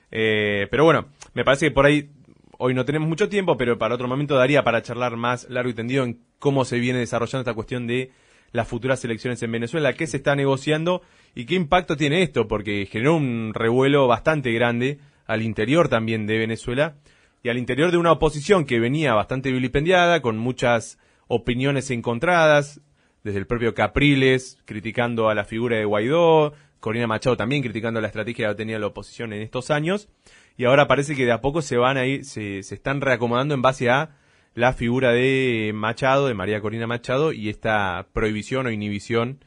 eh, 0.09 0.67
pero 0.71 0.85
bueno, 0.85 1.07
me 1.33 1.43
parece 1.43 1.67
que 1.67 1.71
por 1.71 1.85
ahí 1.85 2.09
hoy 2.57 2.73
no 2.73 2.85
tenemos 2.85 3.07
mucho 3.07 3.29
tiempo, 3.29 3.57
pero 3.57 3.77
para 3.77 3.95
otro 3.95 4.07
momento 4.07 4.35
daría 4.35 4.63
para 4.63 4.81
charlar 4.81 5.15
más 5.15 5.49
largo 5.49 5.69
y 5.69 5.73
tendido 5.73 6.03
en 6.03 6.19
cómo 6.39 6.65
se 6.65 6.79
viene 6.79 6.99
desarrollando 6.99 7.41
esta 7.41 7.53
cuestión 7.53 7.87
de 7.87 8.11
las 8.51 8.67
futuras 8.67 9.03
elecciones 9.03 9.41
en 9.43 9.51
Venezuela, 9.51 9.93
qué 9.93 10.07
se 10.07 10.17
está 10.17 10.35
negociando 10.35 11.01
y 11.35 11.45
qué 11.45 11.55
impacto 11.55 11.97
tiene 11.97 12.23
esto, 12.23 12.47
porque 12.47 12.87
generó 12.89 13.15
un 13.15 13.53
revuelo 13.53 14.07
bastante 14.07 14.51
grande 14.53 14.99
al 15.25 15.41
interior 15.41 15.89
también 15.89 16.25
de 16.25 16.37
Venezuela 16.37 16.95
y 17.43 17.49
al 17.49 17.57
interior 17.57 17.91
de 17.91 17.97
una 17.97 18.11
oposición 18.11 18.65
que 18.65 18.79
venía 18.79 19.13
bastante 19.13 19.51
vilipendiada, 19.51 20.21
con 20.21 20.37
muchas 20.37 20.97
opiniones 21.27 21.91
encontradas, 21.91 22.81
desde 23.23 23.39
el 23.39 23.47
propio 23.47 23.73
Capriles 23.73 24.57
criticando 24.65 25.29
a 25.29 25.35
la 25.35 25.43
figura 25.43 25.77
de 25.77 25.85
Guaidó, 25.85 26.53
Corina 26.79 27.07
Machado 27.07 27.35
también 27.35 27.61
criticando 27.61 27.99
la 27.99 28.07
estrategia 28.07 28.49
que 28.49 28.55
tenía 28.55 28.79
la 28.79 28.87
oposición 28.87 29.33
en 29.33 29.41
estos 29.41 29.71
años, 29.71 30.09
y 30.57 30.65
ahora 30.65 30.87
parece 30.87 31.15
que 31.15 31.25
de 31.25 31.31
a 31.31 31.41
poco 31.41 31.61
se 31.61 31.77
van 31.77 31.97
a 31.97 32.05
ir, 32.05 32.25
se, 32.25 32.63
se 32.63 32.75
están 32.75 33.01
reacomodando 33.01 33.53
en 33.53 33.61
base 33.61 33.89
a 33.89 34.17
la 34.55 34.73
figura 34.73 35.11
de 35.11 35.71
Machado, 35.73 36.27
de 36.27 36.33
María 36.33 36.61
Corina 36.61 36.87
Machado, 36.87 37.31
y 37.31 37.49
esta 37.49 38.07
prohibición 38.11 38.65
o 38.65 38.71
inhibición 38.71 39.39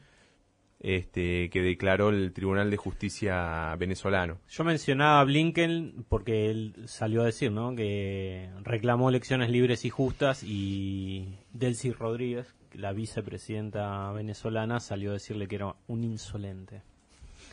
este, 0.83 1.49
que 1.49 1.61
declaró 1.61 2.09
el 2.09 2.33
Tribunal 2.33 2.71
de 2.71 2.77
Justicia 2.77 3.75
venezolano. 3.77 4.39
Yo 4.49 4.63
mencionaba 4.63 5.19
a 5.19 5.23
Blinken 5.23 6.05
porque 6.09 6.49
él 6.49 6.75
salió 6.85 7.21
a 7.21 7.25
decir 7.25 7.51
¿no? 7.51 7.75
que 7.75 8.49
reclamó 8.63 9.09
elecciones 9.09 9.49
libres 9.49 9.85
y 9.85 9.89
justas 9.89 10.43
y 10.43 11.37
Delcy 11.53 11.91
Rodríguez, 11.91 12.55
la 12.73 12.93
vicepresidenta 12.93 14.11
venezolana, 14.11 14.79
salió 14.79 15.11
a 15.11 15.13
decirle 15.13 15.47
que 15.47 15.57
era 15.57 15.75
un 15.87 16.03
insolente. 16.03 16.81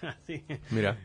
Mira. 0.71 0.97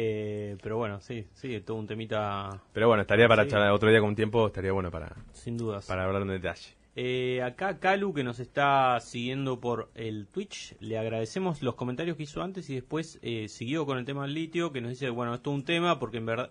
Eh, 0.00 0.56
pero 0.62 0.76
bueno, 0.76 1.00
sí, 1.00 1.26
sí, 1.34 1.60
todo 1.60 1.76
un 1.76 1.88
temita. 1.88 2.62
Pero 2.72 2.86
bueno, 2.86 3.00
estaría 3.00 3.26
para 3.26 3.42
echar 3.42 3.68
otro 3.72 3.90
día 3.90 3.98
con 3.98 4.14
tiempo, 4.14 4.46
estaría 4.46 4.70
bueno 4.70 4.92
para. 4.92 5.16
Sin 5.32 5.56
dudas. 5.56 5.86
Para 5.86 6.04
hablar 6.04 6.22
en 6.22 6.28
detalle. 6.28 6.78
Eh, 6.94 7.42
acá 7.42 7.80
Calu, 7.80 8.14
que 8.14 8.22
nos 8.22 8.38
está 8.38 9.00
siguiendo 9.00 9.58
por 9.58 9.90
el 9.96 10.28
Twitch, 10.28 10.76
le 10.78 10.98
agradecemos 10.98 11.62
los 11.62 11.74
comentarios 11.74 12.16
que 12.16 12.22
hizo 12.22 12.42
antes 12.42 12.70
y 12.70 12.76
después 12.76 13.18
eh, 13.22 13.48
siguió 13.48 13.86
con 13.86 13.98
el 13.98 14.04
tema 14.04 14.22
del 14.22 14.34
litio, 14.34 14.70
que 14.70 14.80
nos 14.80 14.90
dice, 14.90 15.10
bueno, 15.10 15.34
esto 15.34 15.50
es 15.50 15.54
un 15.56 15.64
tema 15.64 15.98
porque 15.98 16.18
en 16.18 16.26
verdad... 16.26 16.50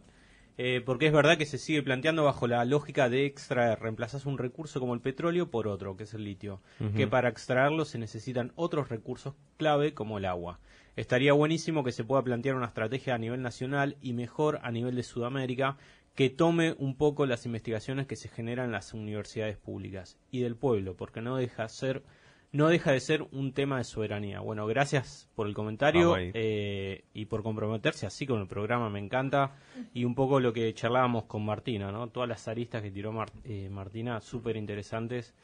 Eh, 0.57 0.81
porque 0.83 1.05
es 1.05 1.13
verdad 1.13 1.37
que 1.37 1.45
se 1.45 1.59
sigue 1.59 1.83
planteando 1.83 2.23
bajo 2.23 2.47
la 2.47 2.65
lógica 2.65 3.09
de 3.09 3.25
extraer, 3.27 3.79
reemplazas 3.79 4.25
un 4.25 4.39
recurso 4.39 4.79
como 4.79 4.95
el 4.95 5.01
petróleo 5.01 5.51
por 5.51 5.67
otro, 5.67 5.95
que 5.95 6.03
es 6.03 6.13
el 6.15 6.23
litio, 6.23 6.61
que 6.95 7.05
para 7.05 7.29
extraerlo 7.29 7.85
se 7.85 7.99
necesitan 7.99 8.51
otros 8.55 8.89
recursos 8.89 9.35
clave 9.57 9.93
como 9.93 10.17
el 10.17 10.25
agua. 10.25 10.59
Estaría 10.97 11.31
buenísimo 11.31 11.83
que 11.83 11.91
se 11.91 12.03
pueda 12.03 12.23
plantear 12.23 12.55
una 12.55 12.65
estrategia 12.65 13.13
a 13.13 13.19
nivel 13.19 13.43
nacional 13.43 13.97
y 14.01 14.13
mejor 14.13 14.59
a 14.63 14.71
nivel 14.71 14.95
de 14.95 15.03
Sudamérica 15.03 15.77
que 16.15 16.31
tome 16.31 16.75
un 16.79 16.97
poco 16.97 17.27
las 17.27 17.45
investigaciones 17.45 18.07
que 18.07 18.15
se 18.15 18.29
generan 18.29 18.65
en 18.65 18.71
las 18.71 18.95
universidades 18.95 19.57
públicas 19.57 20.17
y 20.31 20.39
del 20.39 20.55
pueblo, 20.55 20.97
porque 20.97 21.21
no 21.21 21.37
deja 21.37 21.69
ser 21.69 22.03
no 22.51 22.69
deja 22.69 22.91
de 22.91 22.99
ser 22.99 23.27
un 23.31 23.53
tema 23.53 23.77
de 23.77 23.83
soberanía. 23.83 24.39
Bueno, 24.39 24.65
gracias 24.65 25.29
por 25.35 25.45
el 25.45 25.53
comentario 25.53 26.15
eh, 26.17 27.03
y 27.13 27.25
por 27.25 27.43
comprometerse 27.43 28.07
así 28.07 28.25
con 28.25 28.41
el 28.41 28.47
programa, 28.47 28.89
me 28.89 28.97
encanta. 28.97 29.51
Y 29.93 30.03
un 30.03 30.15
poco 30.15 30.39
lo 30.39 30.51
que 30.51 30.73
charlábamos 30.73 31.25
con 31.25 31.45
Martina, 31.45 31.91
¿no? 31.91 32.07
Todas 32.07 32.27
las 32.27 32.47
aristas 32.47 32.81
que 32.81 32.89
tiró 32.89 33.13
eh, 33.43 33.69
Martina, 33.69 34.19
súper 34.21 34.57
interesantes. 34.57 35.35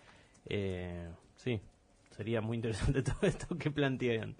Eh, 0.47 1.09
sí, 1.35 1.61
sería 2.15 2.41
muy 2.41 2.55
interesante 2.55 3.01
todo 3.03 3.27
esto 3.27 3.57
que 3.57 3.71
plantean. 3.71 4.35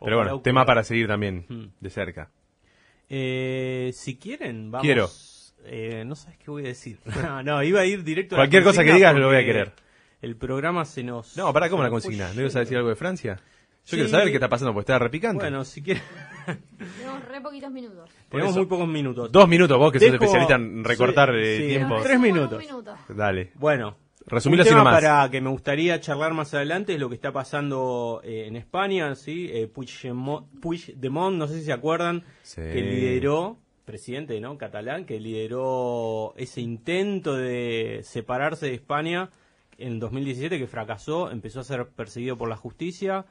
Pero 0.00 0.16
bueno, 0.16 0.40
tema 0.40 0.64
para 0.64 0.84
seguir 0.84 1.06
también 1.06 1.46
mm. 1.48 1.64
de 1.80 1.90
cerca. 1.90 2.30
Eh, 3.08 3.90
si 3.94 4.16
quieren, 4.16 4.70
vamos. 4.70 4.84
Quiero. 4.84 5.08
Eh, 5.66 6.04
no 6.04 6.14
sabes 6.14 6.38
qué 6.38 6.50
voy 6.50 6.64
a 6.64 6.68
decir. 6.68 6.98
no, 7.22 7.42
no, 7.42 7.62
iba 7.62 7.80
a 7.80 7.86
ir 7.86 8.04
directo 8.04 8.36
a 8.36 8.38
Cualquier 8.38 8.64
cosa 8.64 8.84
que 8.84 8.92
digas 8.92 9.14
lo 9.14 9.28
voy 9.28 9.36
a 9.36 9.44
querer. 9.44 9.72
El 10.20 10.36
programa 10.36 10.84
se 10.84 11.02
nos. 11.02 11.36
No, 11.36 11.52
para, 11.52 11.68
¿cómo 11.68 11.82
la 11.82 11.90
consigna? 11.90 12.32
¿No 12.34 12.40
ibas 12.40 12.56
a 12.56 12.60
decir 12.60 12.76
algo 12.76 12.88
de 12.88 12.96
Francia? 12.96 13.40
Yo 13.86 13.98
quiero 13.98 14.08
saber 14.08 14.28
qué 14.28 14.34
está 14.34 14.48
pasando, 14.48 14.72
porque 14.72 14.90
está 14.90 14.98
repicante. 14.98 15.44
Bueno, 15.44 15.62
si 15.64 15.82
quieres. 15.82 16.02
Tenemos 16.96 17.24
re 17.28 17.40
poquitos 17.42 17.70
minutos. 17.70 18.10
Tenemos 18.30 18.56
muy 18.56 18.64
pocos 18.64 18.88
minutos. 18.88 19.30
Dos 19.30 19.46
minutos, 19.46 19.76
vos 19.76 19.92
que 19.92 20.00
sos 20.00 20.08
especialista 20.08 20.54
en 20.54 20.82
recortar 20.84 21.34
eh, 21.34 21.68
tiempo. 21.68 22.00
Tres 22.02 22.18
minutos. 22.18 22.64
Dale. 23.10 23.52
Bueno, 23.56 23.98
Resumilo 24.26 24.62
un 24.62 24.68
tema 24.68 24.84
para 24.84 25.28
que 25.30 25.40
me 25.40 25.50
gustaría 25.50 26.00
charlar 26.00 26.32
más 26.32 26.54
adelante 26.54 26.94
es 26.94 27.00
lo 27.00 27.08
que 27.10 27.14
está 27.14 27.32
pasando 27.32 28.22
eh, 28.24 28.46
en 28.46 28.56
España, 28.56 29.14
¿sí? 29.14 29.50
Eh, 29.52 29.68
Puigdemont, 29.68 31.36
no 31.36 31.46
sé 31.46 31.58
si 31.58 31.64
se 31.64 31.72
acuerdan, 31.72 32.24
que 32.54 32.80
lideró, 32.80 33.58
presidente 33.84 34.40
no 34.40 34.56
catalán, 34.56 35.04
que 35.04 35.20
lideró 35.20 36.32
ese 36.36 36.62
intento 36.62 37.36
de 37.36 38.00
separarse 38.02 38.66
de 38.66 38.74
España 38.74 39.30
en 39.76 40.00
2017 40.00 40.58
que 40.58 40.66
fracasó, 40.66 41.30
empezó 41.30 41.60
a 41.60 41.64
ser 41.64 41.88
perseguido 41.88 42.38
por 42.38 42.48
la 42.48 42.56
justicia. 42.56 43.26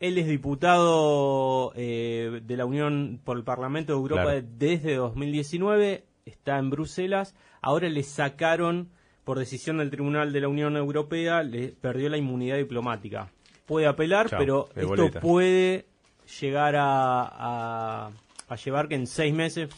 Él 0.00 0.16
es 0.16 0.26
diputado 0.26 1.72
eh, 1.76 2.40
de 2.42 2.56
la 2.56 2.64
Unión 2.64 3.20
por 3.22 3.36
el 3.36 3.44
Parlamento 3.44 3.92
de 3.92 3.98
Europa 3.98 4.34
desde 4.42 4.94
2019, 4.94 6.06
está 6.24 6.58
en 6.58 6.70
Bruselas, 6.70 7.34
ahora 7.60 7.88
le 7.90 8.02
sacaron 8.02 8.90
por 9.24 9.38
decisión 9.38 9.78
del 9.78 9.90
Tribunal 9.90 10.32
de 10.32 10.40
la 10.40 10.48
Unión 10.48 10.76
Europea, 10.76 11.42
le 11.42 11.68
perdió 11.68 12.08
la 12.08 12.16
inmunidad 12.16 12.56
diplomática. 12.56 13.28
Puede 13.66 13.86
apelar, 13.86 14.28
pero 14.30 14.68
esto 14.74 15.10
puede 15.20 15.86
llegar 16.40 16.74
a, 16.76 18.10
a, 18.48 18.56
llevar 18.56 18.88
que 18.88 18.96
en 18.96 19.06
seis 19.06 19.32
meses 19.32 19.70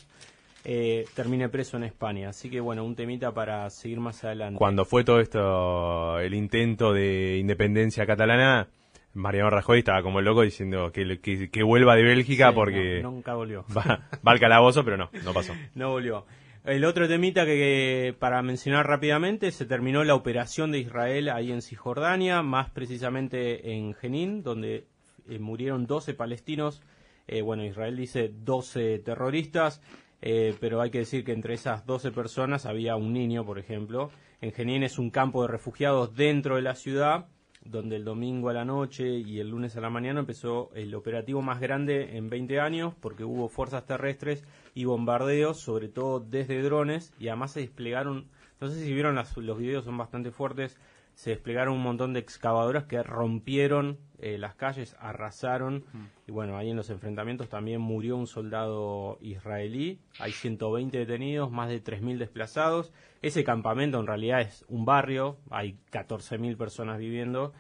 eh, 0.64 1.04
termine 1.14 1.48
preso 1.48 1.76
en 1.76 1.84
España. 1.84 2.30
Así 2.30 2.48
que 2.48 2.60
bueno, 2.60 2.84
un 2.84 2.96
temita 2.96 3.32
para 3.32 3.68
seguir 3.70 4.00
más 4.00 4.24
adelante. 4.24 4.58
Cuando 4.58 4.84
fue 4.84 5.04
todo 5.04 5.20
esto, 5.20 6.18
el 6.18 6.34
intento 6.34 6.92
de 6.92 7.36
independencia 7.38 8.06
catalana, 8.06 8.68
Mariano 9.12 9.50
Rajoy 9.50 9.80
estaba 9.80 10.02
como 10.02 10.18
el 10.18 10.24
loco 10.24 10.42
diciendo 10.42 10.90
que, 10.90 11.20
que, 11.20 11.62
vuelva 11.62 11.94
de 11.94 12.02
Bélgica 12.02 12.52
porque... 12.52 13.00
nunca 13.02 13.34
volvió. 13.34 13.64
Va, 13.76 14.08
va, 14.26 14.32
al 14.32 14.40
calabozo, 14.40 14.84
pero 14.84 14.96
no, 14.96 15.10
no 15.24 15.32
pasó. 15.32 15.52
no 15.74 15.90
volvió. 15.90 16.24
El 16.64 16.86
otro 16.86 17.06
temita 17.06 17.44
que, 17.44 18.16
para 18.18 18.40
mencionar 18.40 18.86
rápidamente, 18.86 19.50
se 19.50 19.66
terminó 19.66 20.02
la 20.02 20.14
operación 20.14 20.72
de 20.72 20.78
Israel 20.78 21.28
ahí 21.28 21.52
en 21.52 21.60
Cisjordania, 21.60 22.40
más 22.40 22.70
precisamente 22.70 23.74
en 23.74 23.92
Jenin, 23.92 24.42
donde 24.42 24.86
eh, 25.28 25.38
murieron 25.38 25.86
12 25.86 26.14
palestinos. 26.14 26.80
Eh, 27.28 27.42
bueno, 27.42 27.66
Israel 27.66 27.98
dice 27.98 28.32
12 28.34 29.00
terroristas, 29.00 29.82
eh, 30.22 30.54
pero 30.58 30.80
hay 30.80 30.90
que 30.90 31.00
decir 31.00 31.22
que 31.22 31.32
entre 31.32 31.52
esas 31.52 31.84
12 31.84 32.12
personas 32.12 32.64
había 32.64 32.96
un 32.96 33.12
niño, 33.12 33.44
por 33.44 33.58
ejemplo. 33.58 34.10
En 34.40 34.52
Jenin 34.52 34.84
es 34.84 34.98
un 34.98 35.10
campo 35.10 35.42
de 35.42 35.48
refugiados 35.48 36.14
dentro 36.14 36.56
de 36.56 36.62
la 36.62 36.76
ciudad 36.76 37.26
donde 37.64 37.96
el 37.96 38.04
domingo 38.04 38.50
a 38.50 38.52
la 38.52 38.64
noche 38.64 39.18
y 39.18 39.40
el 39.40 39.48
lunes 39.48 39.76
a 39.76 39.80
la 39.80 39.88
mañana 39.88 40.20
empezó 40.20 40.70
el 40.74 40.94
operativo 40.94 41.40
más 41.40 41.60
grande 41.60 42.16
en 42.16 42.28
20 42.28 42.60
años 42.60 42.94
porque 43.00 43.24
hubo 43.24 43.48
fuerzas 43.48 43.86
terrestres 43.86 44.44
y 44.74 44.84
bombardeos, 44.84 45.58
sobre 45.60 45.88
todo 45.88 46.20
desde 46.20 46.62
drones, 46.62 47.12
y 47.18 47.28
además 47.28 47.52
se 47.52 47.60
desplegaron, 47.60 48.28
no 48.60 48.68
sé 48.68 48.82
si 48.82 48.92
vieron 48.92 49.14
los 49.14 49.58
videos, 49.58 49.84
son 49.84 49.96
bastante 49.96 50.30
fuertes, 50.30 50.76
se 51.14 51.30
desplegaron 51.30 51.74
un 51.74 51.82
montón 51.82 52.12
de 52.12 52.20
excavadoras 52.20 52.84
que 52.84 53.00
rompieron 53.02 53.98
eh, 54.18 54.36
las 54.36 54.56
calles, 54.56 54.96
arrasaron, 54.98 55.84
mm. 55.92 56.06
y 56.28 56.32
bueno, 56.32 56.56
ahí 56.56 56.70
en 56.70 56.76
los 56.76 56.90
enfrentamientos 56.90 57.48
también 57.48 57.80
murió 57.80 58.16
un 58.16 58.26
soldado 58.26 59.18
israelí, 59.20 60.00
hay 60.18 60.32
120 60.32 60.98
detenidos, 60.98 61.52
más 61.52 61.68
de 61.68 61.82
3.000 61.82 62.18
desplazados, 62.18 62.92
ese 63.22 63.44
campamento 63.44 64.00
en 64.00 64.06
realidad 64.06 64.40
es 64.40 64.64
un 64.68 64.84
barrio, 64.84 65.38
hay 65.50 65.78
14.000 65.92 66.56
personas 66.56 66.98
viviendo, 66.98 67.52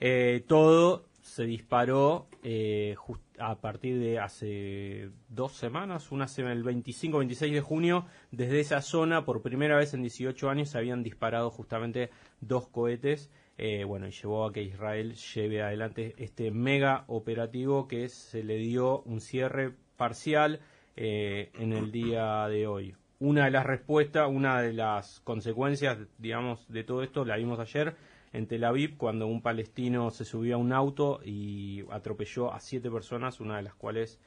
eh, 0.00 0.42
todo 0.46 1.04
se 1.20 1.44
disparó 1.44 2.26
eh, 2.42 2.94
a 3.38 3.60
partir 3.60 3.98
de 3.98 4.18
hace 4.18 5.10
dos 5.28 5.52
semanas, 5.52 6.12
una 6.12 6.28
semana, 6.28 6.54
el 6.54 6.64
25-26 6.64 7.52
de 7.52 7.60
junio, 7.60 8.06
desde 8.30 8.60
esa 8.60 8.80
zona, 8.80 9.24
por 9.24 9.42
primera 9.42 9.76
vez 9.76 9.94
en 9.94 10.02
18 10.02 10.48
años, 10.50 10.70
se 10.70 10.78
habían 10.78 11.02
disparado 11.02 11.50
justamente 11.50 12.10
dos 12.40 12.68
cohetes. 12.68 13.30
Eh, 13.56 13.84
bueno, 13.84 14.08
y 14.08 14.10
llevó 14.10 14.46
a 14.46 14.52
que 14.52 14.62
Israel 14.62 15.14
lleve 15.14 15.62
adelante 15.62 16.14
este 16.18 16.50
mega 16.50 17.04
operativo 17.06 17.86
que 17.86 18.08
se 18.08 18.42
le 18.42 18.56
dio 18.56 19.02
un 19.02 19.20
cierre 19.20 19.74
parcial 19.96 20.60
eh, 20.96 21.50
en 21.54 21.72
el 21.72 21.92
día 21.92 22.48
de 22.48 22.66
hoy. 22.66 22.96
Una 23.20 23.44
de 23.44 23.52
las 23.52 23.64
respuestas, 23.64 24.28
una 24.28 24.60
de 24.60 24.72
las 24.72 25.20
consecuencias, 25.20 25.98
digamos, 26.18 26.66
de 26.68 26.82
todo 26.82 27.02
esto, 27.02 27.24
la 27.24 27.36
vimos 27.36 27.60
ayer, 27.60 27.94
en 28.34 28.46
Tel 28.46 28.64
Aviv 28.64 28.96
cuando 28.96 29.26
un 29.26 29.40
palestino 29.40 30.10
se 30.10 30.24
subió 30.24 30.56
a 30.56 30.58
un 30.58 30.72
auto 30.72 31.20
y 31.24 31.84
atropelló 31.90 32.52
a 32.52 32.60
siete 32.60 32.90
personas, 32.90 33.40
una 33.40 33.56
de 33.56 33.62
las 33.62 33.74
cuales 33.74 34.20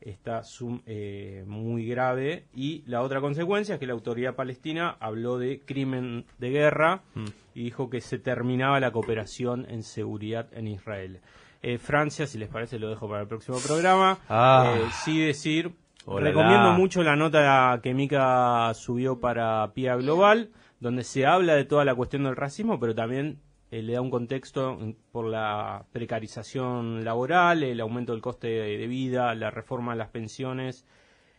está 0.00 0.42
eh, 0.86 1.44
muy 1.46 1.86
grave. 1.86 2.46
Y 2.54 2.84
la 2.86 3.02
otra 3.02 3.20
consecuencia 3.20 3.74
es 3.74 3.80
que 3.80 3.86
la 3.86 3.92
autoridad 3.92 4.36
palestina 4.36 4.96
habló 5.00 5.38
de 5.38 5.60
crimen 5.60 6.24
de 6.38 6.50
guerra 6.50 7.02
mm. 7.14 7.24
y 7.54 7.64
dijo 7.64 7.90
que 7.90 8.00
se 8.00 8.18
terminaba 8.18 8.80
la 8.80 8.92
cooperación 8.92 9.66
en 9.68 9.82
seguridad 9.82 10.48
en 10.52 10.68
Israel. 10.68 11.20
Eh, 11.60 11.78
Francia, 11.78 12.28
si 12.28 12.38
les 12.38 12.48
parece, 12.48 12.78
lo 12.78 12.88
dejo 12.88 13.08
para 13.08 13.22
el 13.22 13.28
próximo 13.28 13.58
programa. 13.58 14.18
Ah. 14.28 14.72
Eh, 14.76 14.88
sí 15.04 15.20
decir 15.20 15.74
Recomiendo 16.16 16.72
mucho 16.72 17.02
la 17.02 17.16
nota 17.16 17.78
que 17.82 17.92
Mika 17.92 18.72
subió 18.74 19.20
para 19.20 19.70
PIA 19.74 19.96
Global, 19.96 20.50
donde 20.80 21.04
se 21.04 21.26
habla 21.26 21.54
de 21.54 21.64
toda 21.64 21.84
la 21.84 21.94
cuestión 21.94 22.24
del 22.24 22.34
racismo, 22.34 22.80
pero 22.80 22.94
también 22.94 23.40
eh, 23.70 23.82
le 23.82 23.92
da 23.92 24.00
un 24.00 24.10
contexto 24.10 24.78
por 25.12 25.26
la 25.26 25.84
precarización 25.92 27.04
laboral, 27.04 27.62
el 27.62 27.80
aumento 27.80 28.12
del 28.12 28.22
coste 28.22 28.48
de, 28.48 28.86
vida, 28.86 29.34
la 29.34 29.50
reforma 29.50 29.92
de 29.92 29.98
las 29.98 30.08
pensiones, 30.08 30.86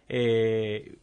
eh, 0.07 0.97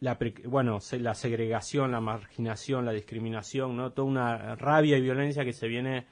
la 0.00 0.18
bueno, 0.44 0.78
la 0.92 1.14
segregación, 1.14 1.92
la 1.92 2.00
marginación, 2.00 2.84
la 2.84 2.92
discriminación, 2.92 3.76
¿no? 3.76 3.92
Toda 3.92 4.08
una 4.08 4.54
rabia 4.56 4.96
y 4.98 5.02
violencia 5.02 5.44
que 5.44 5.52
se 5.52 5.68
viene 5.68 6.06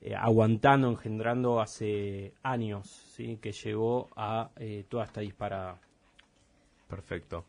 eh, 0.00 0.14
aguantando, 0.16 0.88
engendrando 0.88 1.60
hace 1.60 2.34
años, 2.42 2.88
¿sí? 2.88 3.38
Que 3.40 3.52
llegó 3.52 4.10
a 4.16 4.50
toda 4.88 5.04
esta 5.04 5.20
disparada. 5.20 5.80
Perfecto. 6.88 7.44